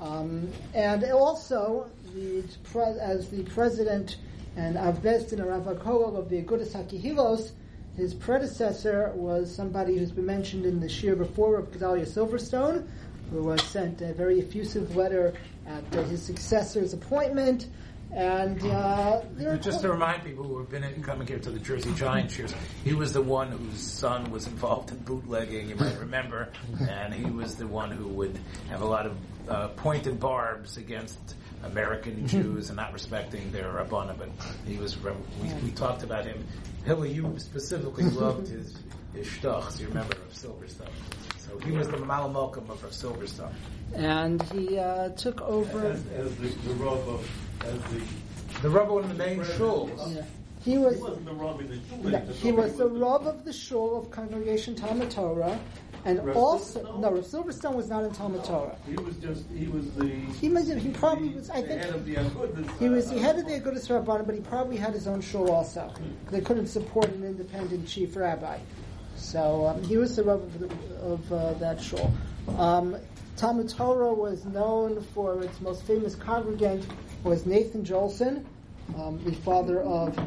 [0.00, 2.42] um, and also the
[3.00, 4.16] as the president
[4.58, 7.52] And Avbezdin Rav Akolov of the Agudas HaKihilos,
[7.96, 12.84] his predecessor was somebody who's been mentioned in the shiur before of Gedalia Silverstone,
[13.30, 15.32] who was sent a very effusive letter
[15.64, 17.68] at his successor's appointment.
[18.12, 19.20] And uh,
[19.58, 22.54] Just to remind people who have been in, coming here to the Jersey Giants years,
[22.82, 26.48] he was the one whose son was involved in bootlegging, you might remember,
[26.88, 28.38] and he was the one who would
[28.70, 29.16] have a lot of
[29.48, 31.18] uh, pointed barbs against
[31.64, 34.28] American Jews and not respecting their Rabbana, but
[34.66, 36.46] he was, we, we talked about him.
[36.86, 38.74] Hilly, you specifically loved his,
[39.14, 40.88] his shtuchs, you remember, of Silverstone.
[41.38, 43.52] So he was the Mal Malcolm of Silverstone.
[43.94, 45.86] and he uh, took over.
[45.86, 47.30] As, as the, the rub of,
[47.64, 48.00] as the,
[48.62, 50.14] The Rebbe in the main shuls.
[50.14, 50.22] Yeah.
[50.64, 51.98] He he was wasn't the rub in the shul.
[52.02, 55.58] No, just he was the with of the Shul of Congregation Talmud Torah,
[56.04, 57.00] and Rav also Silverstone?
[57.00, 58.76] no, Rav Silverstone was not in Talmud Torah.
[58.84, 60.06] He was just, he was the.
[60.08, 61.50] He was, he probably the- was.
[61.50, 63.88] I the think head of the Agudas, he was uh, the head of the Agudas
[63.88, 65.92] Rabbanim, but he probably had his own shul also.
[66.30, 68.58] They couldn't support an independent chief rabbi,
[69.16, 72.12] so um, he was the Rav of, the, of uh, that shul.
[72.58, 72.96] Um,
[73.36, 76.84] Talmud Torah was known for its most famous congregant
[77.24, 78.44] was Nathan Jolson,
[78.96, 80.18] um, the father of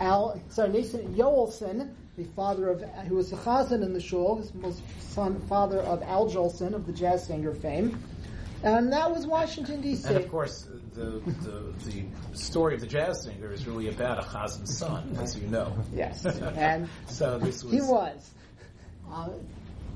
[0.00, 4.52] Al, sorry, Nathan Yoelson, the father of, who was the chazan in the shul, his
[4.54, 8.02] most son, father of Al Jolson of the jazz singer fame.
[8.62, 10.06] And that was Washington, D.C.
[10.06, 12.04] And of course, the, the the
[12.36, 15.76] story of the jazz singer is really about a chazan's son, as you know.
[15.92, 16.24] Yes.
[16.56, 18.30] And So this was he was.
[19.10, 19.30] Uh,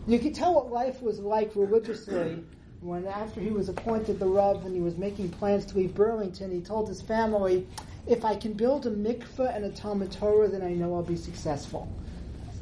[0.08, 2.42] you could tell what life was like religiously
[2.80, 6.50] when, after he was appointed the Rav and he was making plans to leave Burlington,
[6.50, 7.66] he told his family,
[8.06, 11.16] if I can build a mikveh and a Talmud Torah, then I know I'll be
[11.16, 11.88] successful.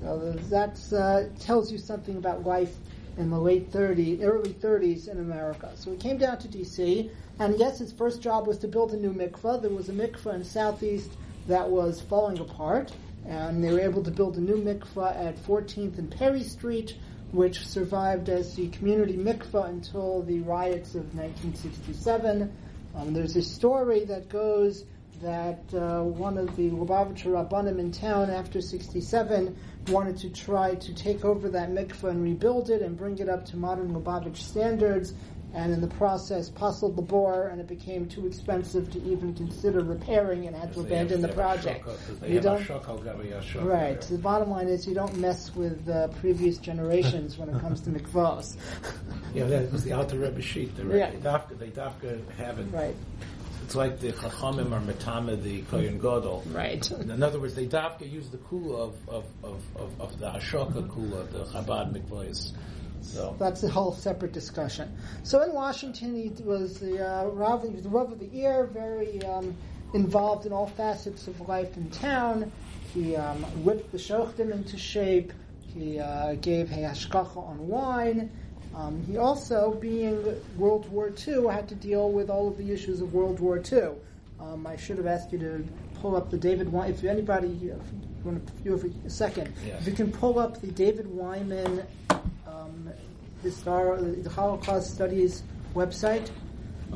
[0.00, 2.77] So that uh, tells you something about life
[3.16, 5.70] in the late 30s, early 30s in America.
[5.74, 8.96] So he came down to D.C., and yes, his first job was to build a
[8.96, 9.61] new mikveh.
[9.61, 11.11] There was a mikveh in Southeast
[11.48, 12.92] that was falling apart,
[13.27, 16.96] and they were able to build a new mikveh at 14th and Perry Street,
[17.33, 22.53] which survived as the community mikveh until the riots of 1967.
[22.95, 24.85] Um, there's a story that goes
[25.23, 29.57] that uh, one of the Lubavitcher Rabbanim in town after 67
[29.89, 33.45] wanted to try to take over that mikveh and rebuild it and bring it up
[33.47, 35.15] to modern Lubavitch standards,
[35.55, 39.81] and in the process puzzled the bore, and it became too expensive to even consider
[39.81, 41.85] repairing and had to abandon the they have a project.
[41.87, 44.01] shoko, 'cause They You don't, shoko, gabi a shoko right.
[44.01, 47.90] The bottom line is you don't mess with uh, previous generations when it comes to
[47.90, 48.57] mikvahs.
[49.35, 50.77] Yeah, that was the Alter Rebbe sheet.
[50.77, 51.11] They, Yeah.
[51.11, 52.67] they, dafka, they dafka have it.
[52.73, 52.95] right,
[53.64, 56.45] It's like the Chachamim or Metame, the Kohen Gadol.
[56.53, 56.88] right.
[56.93, 60.87] In other words, they dafka use the kula of, of, of, of, of the Ashoka
[60.88, 62.53] kula, the Chabad mikvahs.
[63.05, 64.90] So That's a whole separate discussion.
[65.23, 68.64] So in Washington, he was the uh, Rav, he was the Rav of the Year,
[68.73, 69.55] very um,
[69.93, 72.51] involved in all facets of life in town.
[72.95, 75.33] He um, whipped the shochtim into shape.
[75.75, 78.31] He uh, gave hashgacha on wine.
[78.75, 80.25] Um, he also, being
[80.57, 83.90] World War II, had to deal with all of the issues of World War II.
[84.40, 85.64] Um, I should have asked you to
[86.01, 86.73] pull up the David.
[86.73, 87.81] Wy- If anybody, if you
[88.25, 89.81] want to, you have a second, Yes.
[89.83, 91.85] if you can pull up the David Wyman
[92.64, 92.90] um,
[93.42, 95.42] the Star, the Holocaust Studies
[95.74, 96.31] website.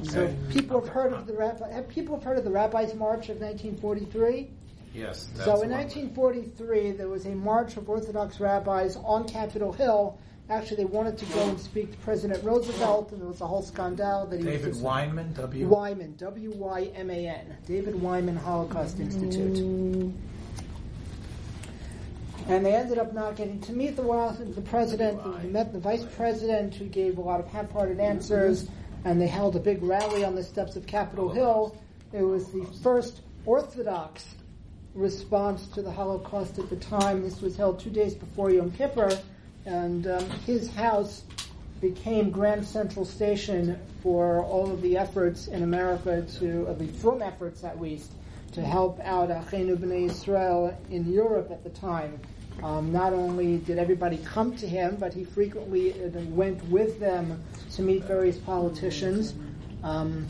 [0.02, 3.40] So people have heard of the rabbi, people have heard of the Rabbis' March of
[3.40, 4.48] 1943.
[4.94, 10.16] yes, that's So in 1943, there was a march of Orthodox rabbis on Capitol Hill.
[10.50, 13.60] Actually, they wanted to go and speak to President Roosevelt, and there was a whole
[13.62, 15.66] scandal that he David was Weinman, W.
[15.66, 20.14] Wyman, W Y M A N, David Wyman Holocaust Institute.
[22.48, 24.02] And they ended up not getting to meet the,
[24.54, 25.22] the president.
[25.42, 28.68] They met the vice president, who gave a lot of half-hearted answers,
[29.04, 31.76] and they held a big rally on the steps of Capitol Hill.
[32.12, 34.24] It was the first Orthodox
[34.94, 37.22] response to the Holocaust at the time.
[37.22, 39.10] This was held two days before Yom Kippur,
[39.66, 41.24] and um, his house
[41.82, 47.20] became Grand Central Station for all of the efforts in America to, uh, the from
[47.20, 48.12] efforts at least,
[48.52, 52.18] to help out Achenu B'nai Israel in Europe at the time.
[52.62, 57.42] Um, not only did everybody come to him, but he frequently uh, went with them
[57.74, 59.34] to meet various politicians.
[59.84, 60.26] Um,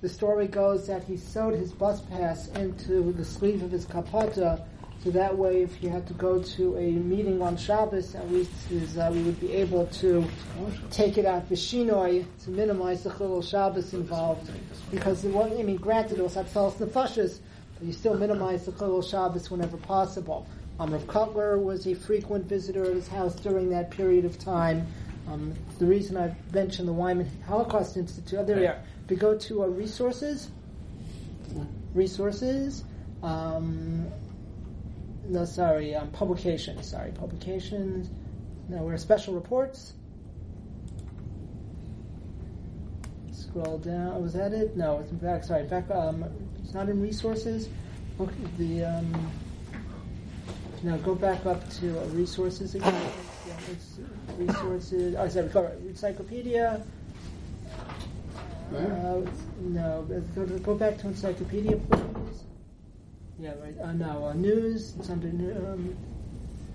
[0.00, 4.64] the story goes that he sewed his bus pass into the sleeve of his kapata,
[5.04, 8.50] so that way, if he had to go to a meeting on Shabbos, at least
[8.70, 10.24] his, uh, we would be able to
[10.90, 14.50] take it out vishinoi to minimize the chilul Shabbos involved.
[14.90, 17.40] Because it wasn't, I mean, granted, it was Hatzalas Nefashis,
[17.78, 20.46] but you still minimize the chilul Shabbos whenever possible.
[20.80, 24.86] Um, Rav Kotler was a frequent visitor at his house during that period of time.
[25.28, 28.80] Um, the reason I mentioned the Wyman Holocaust Institute, oh, there we are.
[29.04, 30.50] If we go to uh, resources,
[31.94, 32.84] resources,
[33.22, 34.06] Um,
[35.28, 36.88] no, sorry, um, publications.
[36.88, 38.10] Sorry, publications.
[38.68, 39.94] No, we're special reports.
[43.32, 44.20] Scroll down.
[44.22, 44.76] Was that it?
[44.76, 45.44] No, it's back.
[45.44, 45.90] Sorry, back.
[45.90, 46.24] Um,
[46.62, 47.68] it's not in resources.
[48.18, 48.84] Look the.
[48.84, 49.30] Um,
[50.84, 52.94] no, go back up to uh, resources again.
[53.48, 53.54] Yeah,
[54.36, 55.16] resources.
[55.18, 56.82] Oh, sorry, go encyclopedia.
[58.74, 59.20] Uh,
[59.60, 62.44] no, go, go back to encyclopedia, please.
[63.38, 63.74] Yeah, right.
[63.82, 64.94] Uh, no, uh, news.
[64.98, 65.28] It's under.
[65.28, 65.96] Um,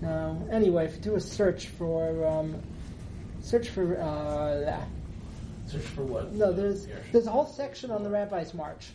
[0.00, 0.48] no.
[0.50, 2.60] Anyway, if you do a search for um,
[3.42, 4.80] search for uh.
[5.66, 6.32] Search for what?
[6.32, 8.88] No, there's there's a whole section on the Rabbi's March.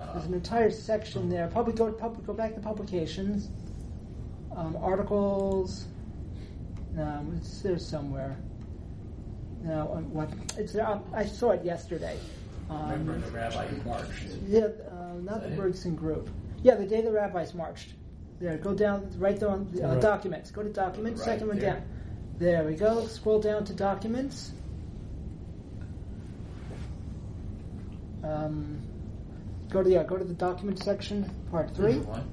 [0.00, 1.46] Uh, There's an entire section there.
[1.48, 3.48] Probably go pub, go back to publications,
[4.56, 5.86] um, articles.
[6.94, 8.36] No, it's there somewhere.
[9.62, 10.28] No, um, what?
[10.58, 10.86] It's there.
[10.86, 12.18] um, I saw it yesterday.
[12.68, 14.24] Remember Um, the rabbi who marched.
[14.46, 15.56] yeah, uh, not the Is that it?
[15.56, 16.28] Bergson group.
[16.62, 17.94] Yeah, the day the rabbis marched.
[18.40, 20.00] There, go down right there on uh, Right.
[20.00, 20.50] documents.
[20.50, 21.20] Go to documents.
[21.20, 21.74] Right second one there.
[21.74, 21.82] down.
[22.38, 23.06] There we go.
[23.06, 24.52] Scroll down to documents.
[28.24, 28.80] Um,
[29.70, 31.98] go to yeah, go to the document section, part three.
[31.98, 32.28] One.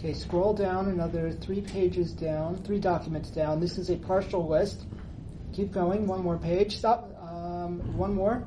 [0.00, 0.10] Yep.
[0.10, 3.60] Okay, scroll down another three pages down, three documents down.
[3.60, 4.86] This is a partial list.
[5.52, 6.78] Keep going, one more page.
[6.78, 7.10] Stop.
[7.20, 8.42] Um, one more.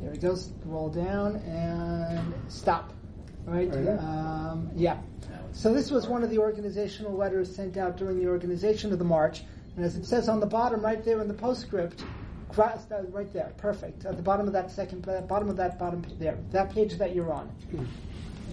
[0.00, 0.36] There we go.
[0.36, 2.92] Scroll down and stop.
[3.46, 3.68] Right.
[3.68, 3.98] Right?
[3.98, 4.98] Um, yeah.
[5.52, 9.04] So this was one of the organizational letters sent out during the organization of the
[9.04, 9.42] march,
[9.76, 12.04] and as it says on the bottom, right there in the postscript,
[12.56, 14.04] uh, right there, perfect.
[14.04, 17.14] At the bottom of that second, uh, bottom of that bottom there, that page that
[17.14, 17.50] you're on.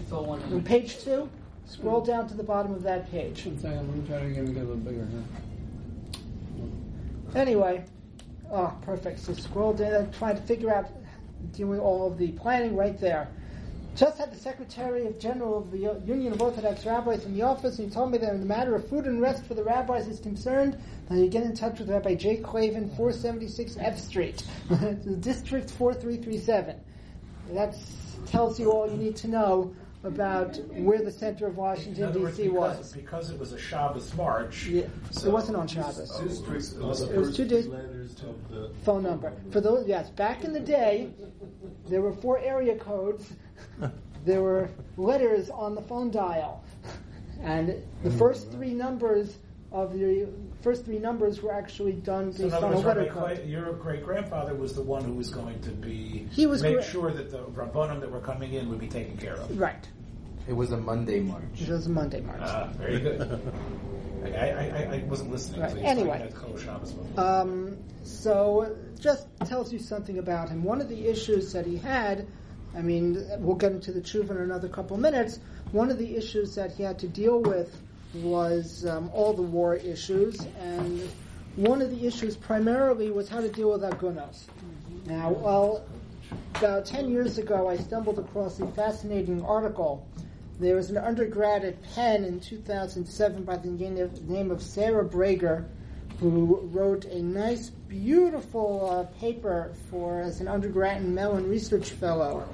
[0.00, 0.42] It's all one.
[0.42, 1.28] On page two,
[1.66, 3.44] scroll down to the bottom of that page.
[3.44, 5.24] One second, let me try to get it a little bigger here.
[7.34, 7.84] Anyway,
[8.50, 9.20] oh, perfect.
[9.20, 10.86] So scroll down, trying to figure out,
[11.52, 13.28] doing all of the planning right there.
[13.94, 17.78] Just had the Secretary of General of the Union of Orthodox Rabbis in the office,
[17.78, 20.06] and he told me that in the matter of food and rest for the rabbis
[20.06, 24.42] is concerned, that you get in touch with Rabbi Jay Klavan, 476 F Street,
[25.20, 26.78] District 4337.
[27.52, 27.74] That
[28.26, 29.74] tells you all you need to know
[30.06, 32.48] about where the center of Washington, D.C.
[32.48, 32.92] was.
[32.92, 34.66] because it was a Shabbos march.
[34.66, 36.18] Yeah, so- it wasn't on Shabbos.
[36.20, 38.70] Districts It was are the It was two days- the.
[38.84, 39.32] phone number.
[39.50, 41.10] For those, yes, back in the day,
[41.88, 43.32] there were four area codes.
[44.24, 46.64] There were letters on the phone dial,
[47.40, 47.68] and
[48.02, 48.18] the hmm.
[48.18, 49.36] first three numbers
[49.72, 50.28] of the
[50.62, 53.46] first three numbers were actually done in based other on a letter Rabbi code.
[53.46, 56.84] Your great grandfather was the one who was going to be He was make gra-
[56.84, 59.58] sure that the rabbonim that were coming in would be taken care of.
[59.58, 59.88] Right.
[60.48, 61.42] It was a Monday march.
[61.60, 62.40] It was a Monday march.
[62.42, 63.20] Ah, very good.
[64.24, 65.60] I, I, I, I wasn't listening.
[65.60, 66.32] Right, so he was talking anyway.
[67.14, 70.62] about Um, so just tells you something about him.
[70.62, 72.26] One of the issues that he had,
[72.74, 75.40] I mean, we'll get into the tshuva in another couple minutes.
[75.72, 77.76] One of the issues that he had to deal with
[78.14, 81.00] was um, all the war issues, and
[81.56, 84.44] one of the issues primarily was how to deal with agunos.
[85.06, 85.84] Now, well,
[86.56, 90.06] about 10 years ago, I stumbled across a fascinating article.
[90.58, 95.66] There was an undergrad at Penn in 2007 by the name of, Sarah Brager,
[96.18, 102.48] who wrote a nice, beautiful uh, paper for as an undergrad and Mellon Research Fellow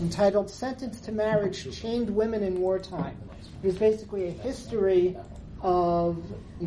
[0.00, 3.16] entitled "Sentence to Marriage: Chained Women in Wartime."
[3.62, 5.16] It was basically a history
[5.62, 6.20] of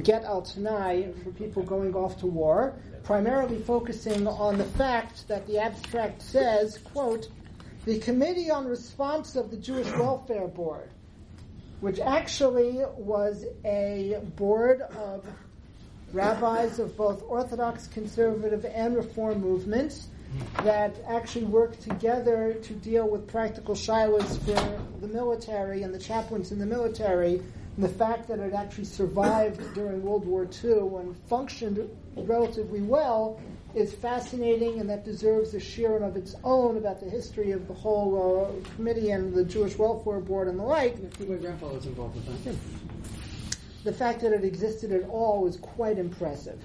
[0.03, 5.45] Get Al Tanai for people going off to war, primarily focusing on the fact that
[5.47, 7.27] the abstract says, quote,
[7.87, 10.89] the Committee on Response of the Jewish Welfare Board,
[11.79, 15.25] which actually was a board of
[16.11, 20.07] rabbis of both Orthodox, conservative, and Reform movements
[20.63, 26.51] that actually worked together to deal with practical shilas for the military and the chaplains
[26.51, 27.35] in the military.
[27.77, 33.39] And the fact that it actually survived during World War II and functioned relatively well
[33.75, 37.73] is fascinating, and that deserves a share of its own about the history of the
[37.73, 42.15] whole uh, committee and the Jewish Welfare Board and the like My grandfather was involved
[42.15, 42.55] with that.
[43.83, 46.59] the fact that it existed at all was quite impressive.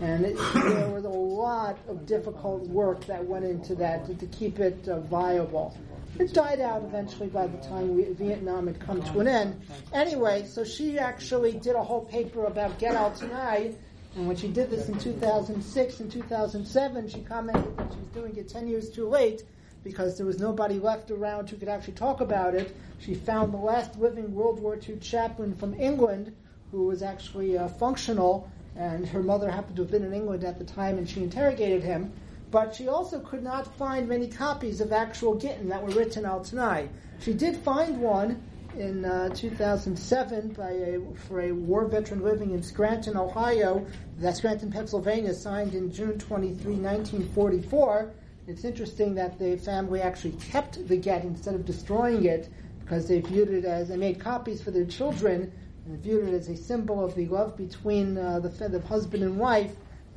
[0.00, 4.26] And it, there was a lot of difficult work that went into that to, to
[4.26, 5.76] keep it uh, viable.
[6.18, 9.60] It died out eventually by the time we, Vietnam had come to an end.
[9.92, 13.74] Anyway, so she actually did a whole paper about Get Al Tanai,
[14.16, 18.36] and when she did this in 2006 and 2007, she commented that she was doing
[18.36, 19.44] it 10 years too late
[19.84, 22.74] because there was nobody left around who could actually talk about it.
[22.98, 26.34] She found the last living World War II chaplain from England
[26.70, 30.58] who was actually uh, functional, and her mother happened to have been in England at
[30.58, 32.12] the time, and she interrogated him.
[32.50, 36.40] but she also could not find many copies of actual Gittin that were written al
[36.40, 36.88] Tanai.
[37.20, 38.42] She did find one
[38.76, 43.86] in uh, 2007 by a, for a war veteran living in Scranton, Ohio,
[44.18, 48.12] that Scranton, Pennsylvania, signed in June 23, 1944.
[48.46, 52.48] It's interesting that the family actually kept the get instead of destroying it
[52.80, 55.52] because they viewed it as they made copies for their children
[55.86, 59.38] and viewed it as a symbol of the love between uh, the, the husband and
[59.38, 59.72] wife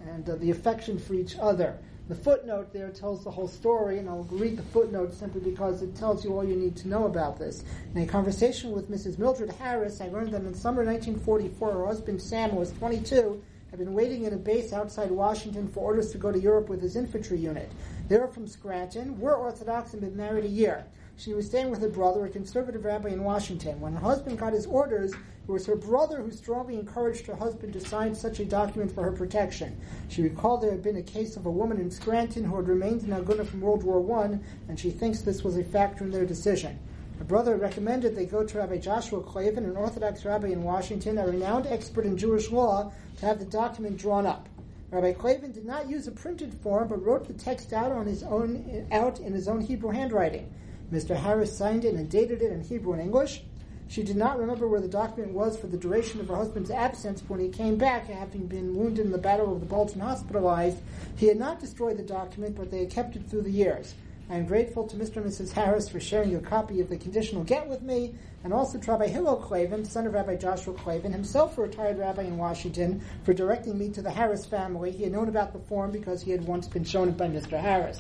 [0.07, 1.77] and uh, the affection for each other.
[2.11, 5.95] The footnote there tells the whole story, and I'll read the footnote simply because it
[5.95, 7.63] tells you all you need to know about this.
[7.95, 9.17] In a conversation with Mrs.
[9.17, 13.79] Mildred Harris, I learned that in summer 1944, her husband Sam, who was 22, had
[13.79, 16.97] been waiting in a base outside Washington for orders to go to Europe with his
[16.97, 17.71] infantry unit.
[18.09, 20.83] They were from Scranton, were Orthodox, and been married a year.
[21.15, 23.79] She was staying with her brother, a conservative rabbi in Washington.
[23.79, 25.13] When her husband got his orders,
[25.51, 29.03] it was her brother who strongly encouraged her husband to sign such a document for
[29.03, 29.77] her protection.
[30.07, 33.03] She recalled there had been a case of a woman in Scranton who had remained
[33.03, 34.39] in Aguna from World War I,
[34.69, 36.79] and she thinks this was a factor in their decision.
[37.19, 41.27] Her brother recommended they go to Rabbi Joshua Klavan, an Orthodox rabbi in Washington, a
[41.27, 44.47] renowned expert in Jewish law, to have the document drawn up.
[44.89, 48.23] Rabbi Klavan did not use a printed form, but wrote the text out on his
[48.23, 50.49] own out in his own Hebrew handwriting.
[50.93, 51.13] Mr.
[51.13, 53.43] Harris signed it and dated it in Hebrew and English.
[53.91, 57.21] She did not remember where the document was for the duration of her husband's absence.
[57.27, 60.77] When he came back, having been wounded in the Battle of the Bulge and hospitalized,
[61.17, 63.93] he had not destroyed the document, but they had kept it through the years.
[64.29, 65.17] I am grateful to Mr.
[65.17, 65.51] and Mrs.
[65.51, 68.15] Harris for sharing a copy of the conditional get with me,
[68.45, 72.21] and also to Rabbi Hillel Klavan, son of Rabbi Joshua Klavan, himself a retired rabbi
[72.21, 74.91] in Washington, for directing me to the Harris family.
[74.91, 77.59] He had known about the form because he had once been shown it by Mr.
[77.59, 77.99] Harris.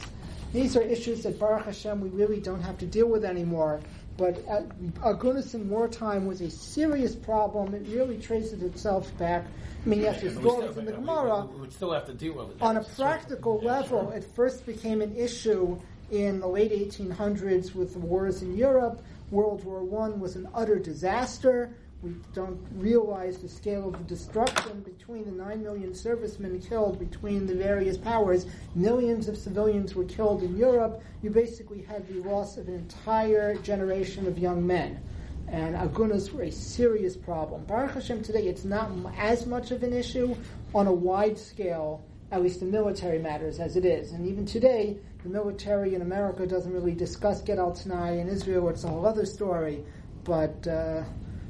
[0.53, 3.81] These are issues that Baruch Hashem we really don't have to deal with anymore.
[4.21, 4.61] But uh,
[5.03, 7.73] Agunis in wartime was a serious problem.
[7.73, 9.47] It really traces itself back.
[9.83, 11.47] I mean, yes, there's And stories in the Gemara.
[11.51, 12.61] We would still have to deal with it.
[12.61, 15.79] On a practical level, it first became an issue
[16.11, 19.03] in the late 1800s with the wars in Europe.
[19.31, 21.73] World War I was an utter disaster.
[22.03, 27.45] We don't realize the scale of the destruction between the 9 million servicemen killed between
[27.45, 28.47] the various powers.
[28.73, 31.03] Millions of civilians were killed in Europe.
[31.21, 34.99] You basically had the loss of an entire generation of young men.
[35.47, 37.65] And agunas were a serious problem.
[37.65, 40.35] Baruch Hashem today, it's not as much of an issue
[40.73, 44.13] on a wide scale, at least in military matters, as it is.
[44.13, 48.19] And even today, the military in America doesn't really discuss Get Al Tanai.
[48.19, 49.83] In Israel, it's a whole other story.
[50.23, 51.03] But uh,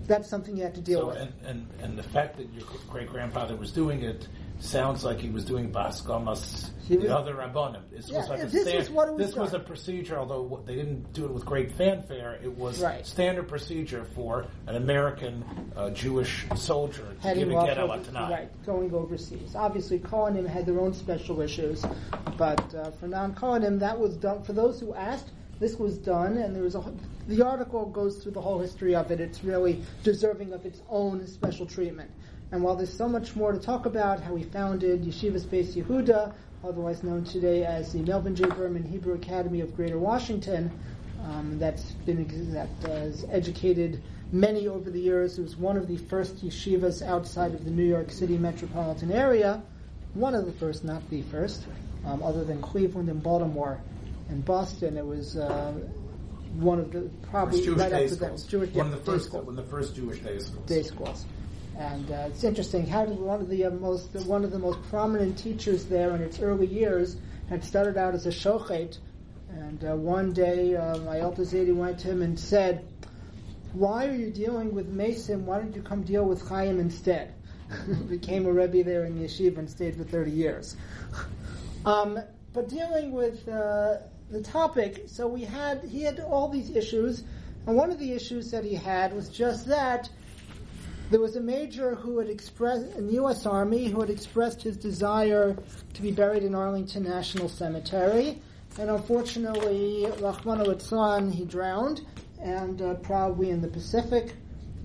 [0.07, 1.17] that's something you have to deal So, with.
[1.17, 4.27] and, and, and the fact that your great grandfather was doing it
[4.59, 7.81] sounds like he was doing Baskamas, He was- the other Rabbanim.
[7.89, 10.75] This Yeah, was like a this stand- it was This was a procedure, although they
[10.75, 12.37] didn't do it with great fanfare.
[12.43, 13.03] It was Right.
[13.05, 15.43] standard procedure for an American
[15.75, 18.29] uh, Jewish soldier to heading give a off get over- tonight.
[18.31, 19.55] right, going overseas.
[19.55, 21.83] Obviously, Kohanim had their own special issues,
[22.37, 24.43] but uh, for non-Kohanim, that was done.
[24.43, 25.31] For those who asked,
[25.61, 26.83] this was done, and there was a.
[27.27, 29.21] The article goes through the whole history of it.
[29.21, 32.09] It's really deserving of its own special treatment.
[32.51, 36.33] And while there's so much more to talk about, how he founded Yeshiva Space Yehuda,
[36.63, 38.45] otherwise known today as the Melvin J.
[38.45, 40.71] Berman Hebrew Academy of Greater Washington,
[41.23, 44.01] um, that's been that has educated
[44.31, 45.37] many over the years.
[45.37, 49.61] It was one of the first yeshivas outside of the New York City metropolitan area.
[50.15, 51.67] One of the first, not the first,
[52.03, 53.79] um, other than Cleveland and Baltimore
[54.31, 54.97] and Boston.
[54.97, 55.73] It was uh,
[56.55, 59.41] one of the probably right after that Jewish one yeah, of the day first, school
[59.41, 60.65] one of the first Jewish day schools.
[60.65, 61.25] day schools.
[61.77, 64.81] And uh, it's interesting how did one of the uh, most one of the most
[64.89, 67.17] prominent teachers there in its early years
[67.49, 68.97] had started out as a shochet,
[69.49, 72.85] and uh, one day uh, my Alta Zedi went to him and said,
[73.73, 75.45] "Why are you dealing with Mason?
[75.45, 77.33] Why don't you come deal with Chaim instead?"
[78.09, 80.75] Became a rebbe there in yeshiva and stayed for thirty years.
[81.83, 82.19] Um,
[82.53, 83.97] but dealing with uh,
[84.31, 87.23] the topic, so we had he had all these issues,
[87.67, 90.09] and one of the issues that he had was just that
[91.09, 93.45] there was a major who had expressed in the U.S.
[93.45, 95.57] Army who had expressed his desire
[95.93, 98.41] to be buried in Arlington National Cemetery,
[98.79, 102.01] and unfortunately, Rachmana litzlan, he drowned,
[102.41, 104.33] and uh, probably in the Pacific.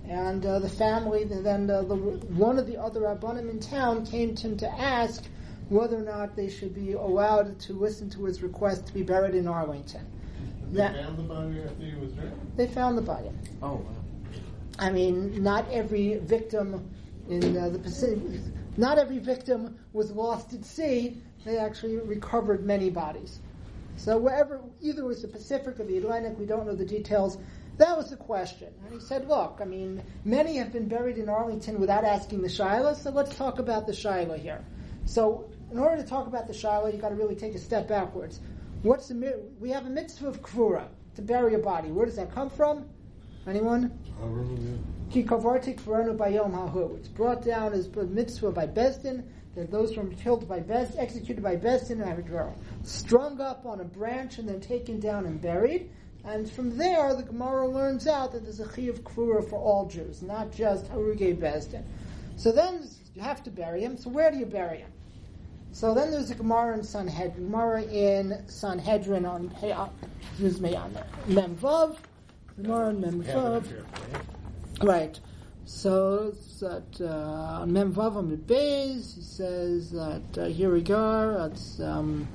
[0.09, 4.35] And uh, the family, then uh, the, one of the other rabbanim in town came
[4.35, 5.23] to him to ask
[5.69, 9.35] whether or not they should be allowed to listen to his request to be buried
[9.35, 10.05] in Arlington.
[10.71, 12.33] They That- found the body after he was drowned?
[12.55, 13.29] they found the body.
[13.61, 13.81] Oh, wow.
[14.79, 16.89] I mean, not every victim
[17.29, 18.21] in uh, the Pacific,
[18.77, 21.21] not every victim was lost at sea.
[21.45, 23.39] They actually recovered many bodies.
[23.95, 27.37] So wherever, either it was the Pacific or the Atlantic, we don't know the details.
[27.77, 28.69] That was the question.
[28.85, 32.49] And he said, look, I mean, many have been buried in Arlington without asking the
[32.49, 34.63] Shiloh, so let's talk about the Shiloh here.
[35.05, 37.87] So in order to talk about the Shiloh, you've got to really take a step
[37.87, 38.39] backwards.
[38.83, 40.87] What's the we have a mitzvah of kvura
[41.17, 41.89] to bury a body.
[41.89, 42.85] Where does that come from?
[43.47, 43.91] Anyone?
[45.09, 46.95] Ki kavarti kvarenu bayom hahu.
[46.97, 49.23] It's brought down as a mitzvah by Besdin
[49.55, 52.53] that those who are killed by Best, executed by Besdin are
[52.83, 55.89] strung up on a branch and then taken down and buried.
[56.23, 59.87] And from there, the Gemara learns out that there's a chi of kvura for all
[59.87, 61.83] Jews, not just haruge Besdin.
[62.35, 63.97] So then you have to bury him.
[63.97, 64.91] So where do you bury him?
[65.71, 69.87] So then there's a Gemara in Sanhedrin, Gemara in Sanhedrin on Hey, uh,
[70.21, 70.97] excuse me on
[71.27, 71.97] Mem Vav,
[72.61, 73.55] Gemara on Mem We have it Vav.
[73.57, 74.89] up here for you.
[74.89, 75.19] Right.
[75.65, 79.15] So it's at uh, on Mem Vav on the base.
[79.15, 81.49] He says that uh, here we go.
[81.51, 82.27] It's um,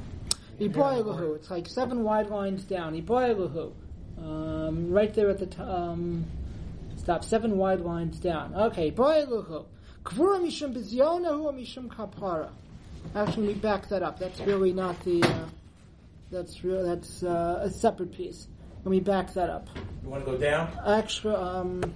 [0.61, 1.37] Iboilahu.
[1.37, 3.01] It's like seven wide lines down.
[3.01, 3.73] Iboilahu.
[4.19, 5.67] Um, right there at the top.
[5.67, 6.27] Um,
[6.97, 7.25] stop.
[7.25, 8.55] Seven wide lines down.
[8.55, 8.91] Okay.
[8.91, 9.65] Iboilahu.
[10.05, 12.51] Kvura mishum bizyonahu mishum kapara.
[13.15, 14.19] Actually, let me back that up.
[14.19, 15.23] That's really not the.
[15.23, 15.47] Uh,
[16.31, 16.83] that's real.
[16.85, 18.49] That's uh, a separate piece.
[18.85, 19.69] Let me back that up.
[20.03, 20.71] You want to go down?
[20.87, 21.93] Actually, um,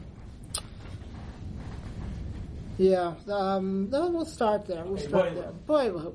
[2.78, 4.84] yeah, um, no, we'll start there.
[4.84, 5.42] We'll Okay, start boiler.
[5.42, 5.52] there.
[5.66, 6.12] Boiler.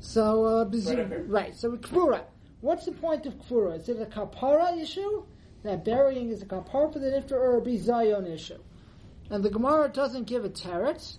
[0.00, 1.56] So, uh, Right right.
[1.56, 2.22] So, kvura.
[2.60, 3.78] What's the point of kvura?
[3.78, 5.22] Is it a kapara issue?
[5.62, 8.58] That burying is a kapara for the nifter or a bizayon issue?
[9.30, 11.18] And the Gemara doesn't give a teretz.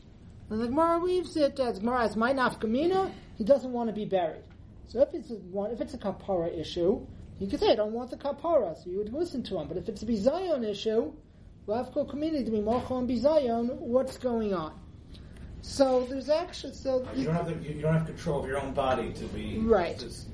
[0.50, 3.12] And the Gemara leaves it as Gemara as my nafkamina.
[3.38, 4.44] He doesn't want to be buried.
[4.88, 5.38] So if it's a,
[5.72, 7.06] if it's a kapara issue,
[7.39, 9.68] he could say I don't want the kapara, so you would listen to him.
[9.68, 11.12] But if it's a bizayon issue,
[11.68, 14.74] Lavko community to be mocho and bizayon, what's going on?
[15.62, 18.62] So there's actually so You don't have the, you you don't have control of your
[18.62, 19.98] own body to be Right.
[19.98, 20.28] just-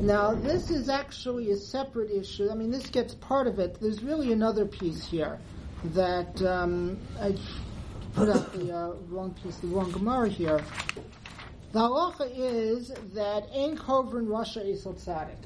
[0.00, 2.50] Now, this is actually a separate issue.
[2.50, 3.78] I mean, this gets part of it.
[3.80, 5.38] There's really another piece here
[5.94, 7.34] that um, I
[8.14, 10.62] put up the uh, wrong piece, the wrong Gemara here.
[11.72, 15.36] The halacha is that ein kovrin rasha isol tzadik.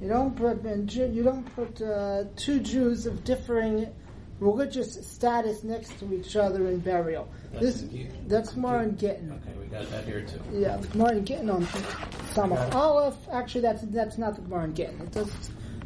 [0.00, 3.92] You don't put you don't put uh, two Jews of differing
[4.40, 7.28] religious status next to each other in burial.
[7.52, 9.32] That's This in that's more in Gittin.
[9.32, 10.40] Okay, we got that here too.
[10.52, 11.66] Yeah, the Gemara in Gittin on
[12.34, 13.16] Samach Aleph.
[13.32, 15.00] Actually, that's that's not the Gemara in Gittin.
[15.00, 15.32] It does.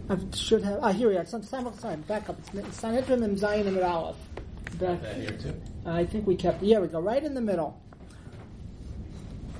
[0.09, 0.81] I should have.
[0.83, 1.23] Ah, here we are.
[1.23, 2.07] It's on Samach.
[2.07, 2.39] Back up.
[2.55, 4.17] It's Sanhedrin and Zion and Aleph.
[4.79, 5.03] Back.
[5.03, 5.55] that here too.
[5.87, 6.63] I think we kept.
[6.63, 7.81] Yeah, we go right in the middle.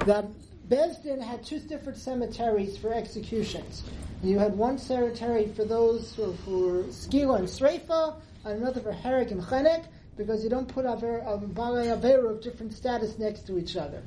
[0.07, 0.27] That
[0.69, 3.83] Besdin had two different cemeteries for executions.
[4.23, 9.31] You had one cemetery for those who, were Skila and Sreifa, and another for Herek
[9.31, 9.85] and Chenek,
[10.17, 14.03] because you don't put Aver- a Balei Avera of different status next to each other.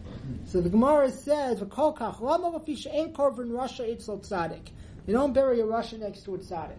[0.45, 4.69] So the Gemara says, "V'kol kach lama she'en korban rasha itzol tzadik."
[5.07, 6.77] You don't bury a rasha next to a tzaddik.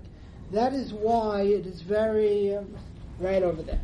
[0.52, 2.74] That is why it is very um,
[3.18, 3.80] right over there.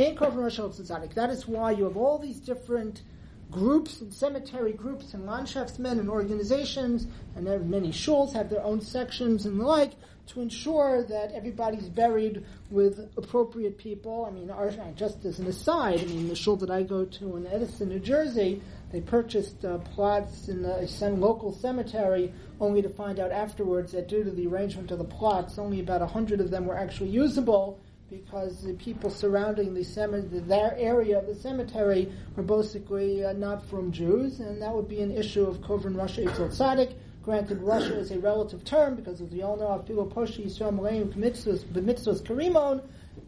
[0.00, 1.12] Ein rasha itzol tzadik.
[1.12, 3.02] That is why you have all these different
[3.50, 8.62] groups and cemetery groups and landschaftsmen and organizations and there are many shuls have their
[8.62, 9.92] own sections and the like
[10.28, 14.24] to ensure that everybody's buried with appropriate people.
[14.24, 17.36] I mean, our, just as an aside, I mean, the shul that I go to
[17.36, 23.18] in Edison, New Jersey, they purchased uh, plots in sem- local cemetery only to find
[23.18, 26.50] out afterwards that due to the arrangement of the plots, only about a hundred of
[26.50, 27.78] them were actually usable
[28.10, 33.64] because the people surrounding the cemetery, their area of the cemetery, were basically uh, not
[33.66, 36.94] from Jews, and that would be an issue of Kovrin rasha Yitzhak Tzaddik.
[37.22, 41.12] Granted, rasha is a relative term because, as we all know, Afilu Poshi Yisrael Malayin
[41.14, 42.82] B'mitzvos Karimon.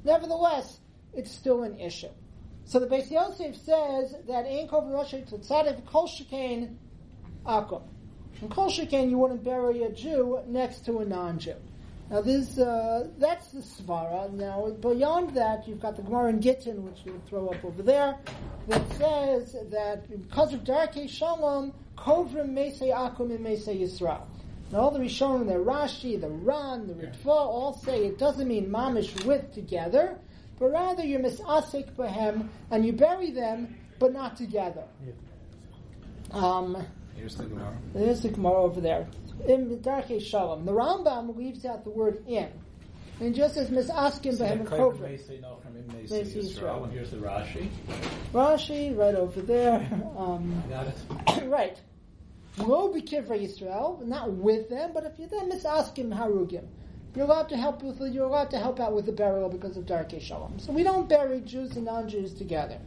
[0.04, 0.80] Nevertheless,
[1.14, 2.08] it's still an issue.
[2.64, 6.74] So the Beis Yosef says that in Kovrin rasha Yitzhak Tzaddik Kol Shekain
[7.46, 7.82] Akum.
[8.40, 11.54] In Kol Shekain, you wouldn't bury a Jew next to a non-Jew.
[12.12, 14.30] Now this, uh, that's the svara.
[14.30, 18.18] Now beyond that, you've got the Gemara in Gittin, which we'll throw up over there,
[18.68, 24.26] that says that because of Darkei Shalom, Kovrim Mesei Akum and Mesei Yisrael.
[24.70, 28.68] Now all the Rishonim, the Rashi, the Ran, the Ritva, all say it doesn't mean
[28.68, 30.18] mamish with together,
[30.58, 34.84] but rather you're misasik behem and you bury them, but not together.
[36.30, 36.86] Um,
[37.16, 37.76] Here's the Gemara.
[37.94, 39.06] there's the Gemara over there.
[39.46, 42.48] In Darkei Shalom, the Rambam leaves out the word in.
[43.20, 45.12] And just as misaskim behem and Kaiver kovrim.
[45.12, 46.60] Mesei Nochem Im Mesei Mesei Yisrael.
[46.60, 46.84] Yisrael.
[46.84, 47.68] And Here's the Rashi.
[48.32, 49.88] Rashi, right over there.
[50.16, 51.44] Um, Got it?
[51.48, 51.80] right.
[52.58, 56.66] Lo b'kivra Yisrael, not with them, but if you're there, misaskim harugim.
[57.14, 58.00] You're allowed to help with.
[58.12, 60.58] You're allowed to help out with the burial because of Darkei Shalom.
[60.58, 62.78] So we don't bury Jews and non-Jews together,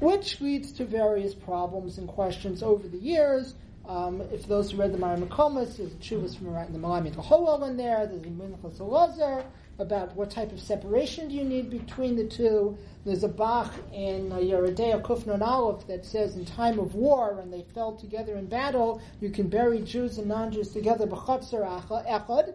[0.00, 3.54] which leads to various problems and questions over the years.
[3.86, 7.64] Um, if those who read the Marim Makomas, there's a Chuvas from the Malami Howell
[7.64, 9.44] in there, there's a Minchas Elazar
[9.78, 12.76] about what type of separation do you need between the two.
[13.04, 17.50] There's a Bach in uh, Yeridea Kufnon Aleph that says in time of war, when
[17.50, 22.54] they fell together in battle, you can bury Jews and non-Jews together, echad,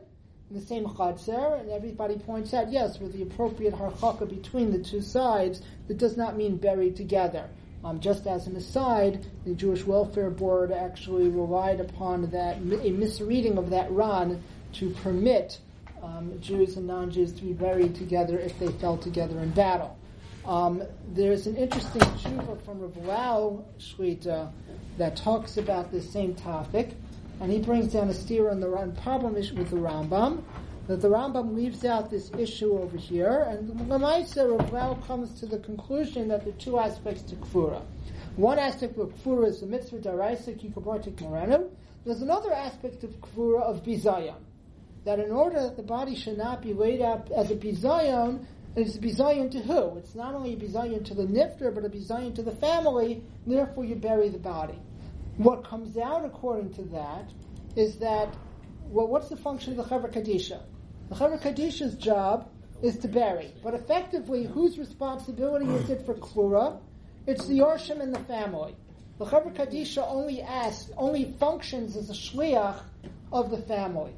[0.51, 5.01] the same chatzar, and everybody points out, yes, with the appropriate harchaka between the two
[5.01, 7.49] sides, that does not mean buried together.
[7.83, 13.57] Um, just as an aside, the Jewish Welfare Board actually relied upon that a misreading
[13.57, 14.41] of that Ran
[14.73, 15.59] to permit
[16.01, 19.97] um, Jews and non-Jews to be buried together if they fell together in battle.
[20.45, 20.83] Um,
[21.13, 24.51] there's an interesting tshuva from Rav Lau Shlita
[24.97, 26.91] that talks about this same topic,
[27.39, 30.43] and he brings down a steer on the Ran- problem with the Rambam
[30.87, 35.47] that the Rambam leaves out this issue over here, and Lamaisa Rav Lau comes to
[35.47, 37.81] the conclusion that there are two aspects to kvura.
[38.35, 41.69] One aspect of kvura is the mitzvah daraisa kikabartik morenu.
[42.05, 44.41] There's another aspect of kvura of bizayon,
[45.05, 48.95] that in order that the body should not be laid out as a bizayon, it's
[48.95, 49.97] a bizayon to who?
[49.97, 53.85] It's not only a bizayon to the nifter, but a bizayon to the family, therefore
[53.85, 54.77] you bury the body.
[55.37, 57.29] What comes out according to that
[57.75, 58.33] is that,
[58.87, 60.61] well, what's the function of the Chevra Kadisha?
[61.09, 62.49] The Chevra Kadisha's job
[62.81, 63.53] is to bury.
[63.63, 66.79] But effectively, whose responsibility is it for kvura?
[67.27, 68.75] It's the Yorshim and the family.
[69.17, 72.79] The Chevra Kadisha only asks, only functions as a shliach
[73.31, 74.13] of the family.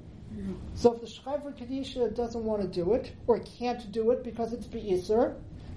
[0.76, 4.54] So if the Chevra Kadisha doesn't want to do it, or can't do it because
[4.54, 5.36] it's Be'isr,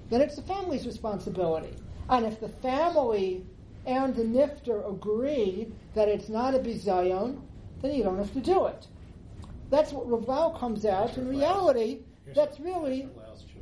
[0.09, 1.75] then it's the family's responsibility.
[2.09, 3.45] And if the family
[3.85, 7.41] and the nifter agree that it's not a bizayon,
[7.81, 8.87] then you don't have to do it.
[9.69, 11.17] That's what Rav Lau comes out.
[11.17, 11.99] In reality,
[12.35, 13.09] that's really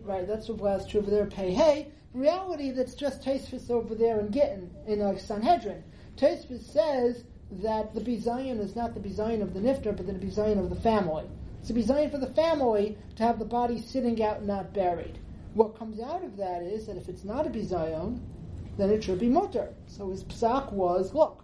[0.04, 0.28] right.
[0.28, 1.26] That's what last over there.
[1.26, 1.88] Pay hey.
[2.14, 5.84] In reality, that's just Taisvis over there in Gittin in uh, Sanhedrin.
[6.18, 10.60] Taisvis says that the bizayon is not the bizayon of the nifter, but the bizayon
[10.60, 11.26] of the family.
[11.62, 15.20] It's a bizayon for the family to have the body sitting out, not buried.
[15.54, 18.20] What comes out of that is that if it's not a bizayon,
[18.80, 19.74] then it should be mutter.
[19.88, 21.44] So his psak was, look,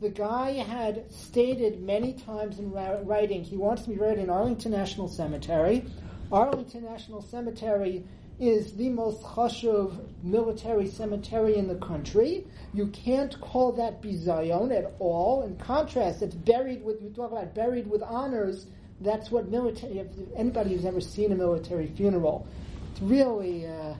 [0.00, 4.72] the guy had stated many times in writing he wants to be buried in Arlington
[4.72, 5.84] National Cemetery.
[6.30, 8.04] Arlington National Cemetery
[8.38, 12.46] is the most chashuv military cemetery in the country.
[12.74, 15.44] You can't call that bizayon at all.
[15.44, 18.66] In contrast, it's buried with, we talk about buried with honors.
[19.00, 22.46] That's what military, if anybody who's ever seen a military funeral,
[22.92, 23.94] it's really, uh,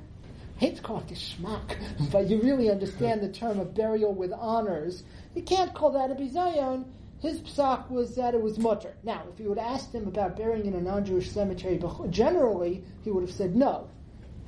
[0.56, 1.76] I hate to call geschmack,
[2.10, 5.02] but you really understand the term of burial with honors.
[5.34, 6.86] You can't call that a bizayon.
[7.20, 8.96] His psak was that it was mutter.
[9.02, 11.78] Now, if you would asked him about burying in a non-Jewish cemetery,
[12.08, 13.88] generally he would have said no.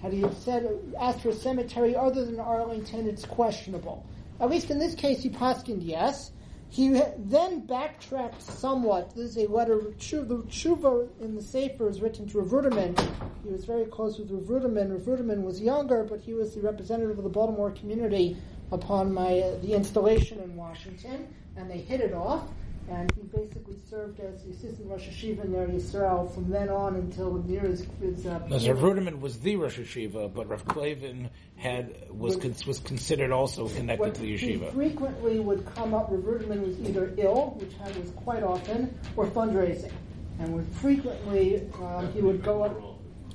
[0.01, 0.67] Had he said
[0.99, 4.07] asked for a cemetery other than Arlington, it's questionable.
[4.41, 6.31] At least in this case, he poskined yes.
[6.71, 9.15] He then backtracked somewhat.
[9.15, 9.81] This is a letter.
[9.81, 12.99] The tshuva in the Sefer is written to Rav
[13.43, 15.43] He was very close with Rav Ruderman.
[15.43, 18.37] Was younger, but he was the representative of the Baltimore community
[18.71, 22.49] upon my uh, the installation in Washington, and they hit it off.
[22.91, 26.95] And he basically served as the assistant Rosh Hayeshiva in Eretz Yisrael from then on
[26.97, 27.87] until near his.
[28.01, 32.55] his uh, Now, Rav Ruderman was the Rosh Hayeshiva, but Rav Klavan had was con-
[32.67, 34.73] was considered also connected What to the He yeshiva.
[34.73, 36.09] frequently would come up.
[36.11, 39.93] Rav Ruderman was either ill, which was quite often, or fundraising,
[40.41, 42.75] and would frequently um, he would go up.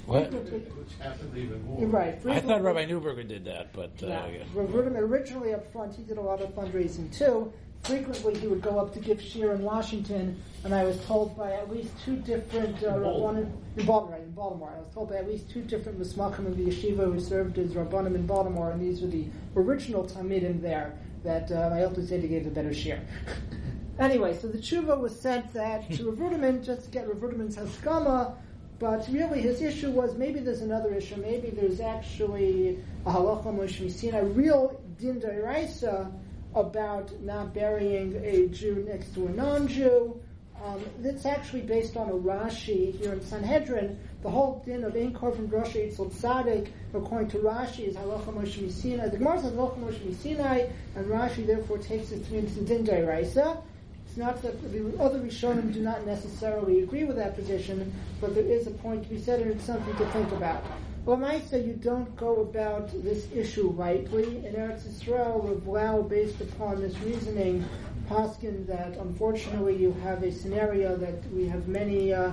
[0.07, 0.33] What?
[0.33, 1.79] Which happened even more.
[1.79, 2.19] You're right.
[2.25, 4.27] I thought Rabbi Neuberger did that, but uh, Yeah.
[4.27, 4.43] yeah.
[4.53, 7.53] Rav Ruderman originally up front, he did a lot of fundraising too.
[7.83, 11.51] Frequently, he would go up to give shiur in Washington, and I was told by
[11.51, 14.19] at least two different uh, one in, in Baltimore.
[14.19, 17.19] In Baltimore, I was told by at least two different mismachim of the yeshiva who
[17.19, 19.25] served as rabbanim in Baltimore, and these were the
[19.57, 20.97] original talmidim there.
[21.25, 23.01] That uh, my elder said he gave a better shiur.
[23.99, 28.33] anyway, so the tshuva was sent that to Ruderman just to get Rav Ruderman's haskama.
[28.79, 31.17] But really, his issue was maybe there's another issue.
[31.17, 36.11] Maybe there's actually a halacha moshe a real din deraisa
[36.55, 40.19] about not burying a Jew next to a non-Jew.
[40.63, 43.99] Um, that's actually based on a Rashi here in Sanhedrin.
[44.21, 48.71] The whole din of Ein Korban Rosh Eitzel Tzadik, according to Rashi, is halacha Moshe
[48.71, 49.09] Sinai.
[49.09, 52.85] The Gemara says halacha Moshe Sinai, and Rashi therefore takes it to mean it's din
[52.85, 53.61] deraisa.
[54.07, 57.91] It's not that the other Rishonim do not necessarily agree with that position,
[58.21, 60.63] but there is a point to be said, and it's something to think about.
[61.05, 64.37] Well, might say you don't go about this issue rightly.
[64.45, 67.65] In Eretz Yisrael, Rav Lau, based upon this reasoning,
[68.09, 72.31] poskin that unfortunately you have a scenario that we have many uh,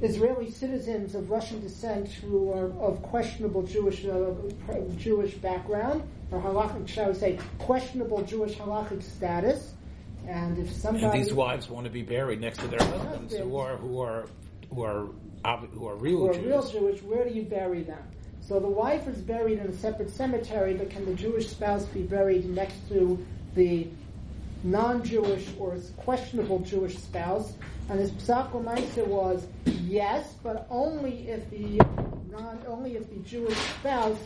[0.00, 4.32] Israeli citizens of Russian descent who are of questionable Jewish uh,
[4.96, 9.74] Jewish background, or halachic, shall we say, questionable Jewish halachic status,
[10.26, 13.56] And if somebody And these wives want to be buried next to their husbands, who
[13.56, 14.26] are who are
[14.74, 15.08] who are
[15.44, 16.44] who are real who are Jews.
[16.44, 18.02] real Jewish, where do you bury them?
[18.40, 22.02] So the wife is buried in a separate cemetery, but can the Jewish spouse be
[22.02, 23.24] buried next to
[23.54, 23.88] the
[24.62, 27.54] non-Jewish or questionable Jewish spouse?
[27.88, 28.52] And his psak
[29.06, 31.78] was yes, but only if the
[32.30, 34.18] non, only if the Jewish spouse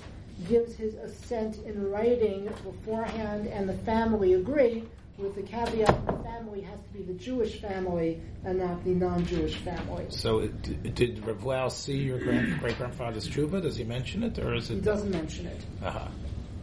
[0.48, 4.84] gives his assent in writing beforehand, and the family agree.
[5.20, 9.56] With the caveat, the family has to be the Jewish family and not the non-Jewish
[9.56, 10.06] family.
[10.08, 13.60] So, it, did Rav Lau see your grand, great grandfather's tshuva?
[13.60, 14.76] Does he mention it, or is it?
[14.76, 16.08] He doesn't mention it, Uh-huh.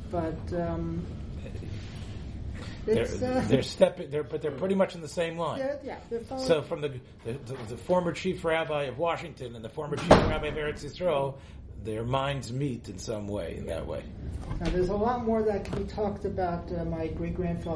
[0.10, 1.06] but um,
[2.86, 4.10] They're, uh, they're stepping.
[4.10, 5.60] They're but they're pretty much in the same line.
[5.60, 6.24] they're- yeah, they're.
[6.40, 6.90] So, from the,
[7.26, 10.84] the, the the former chief rabbi of Washington and the former chief rabbi of Eretz
[10.84, 11.36] Yisrael,
[11.84, 13.58] their minds meet in some way.
[13.58, 14.04] In that way.
[14.62, 16.72] now, there's a lot more that can be talked about.
[16.72, 17.76] Uh, my great grandfather.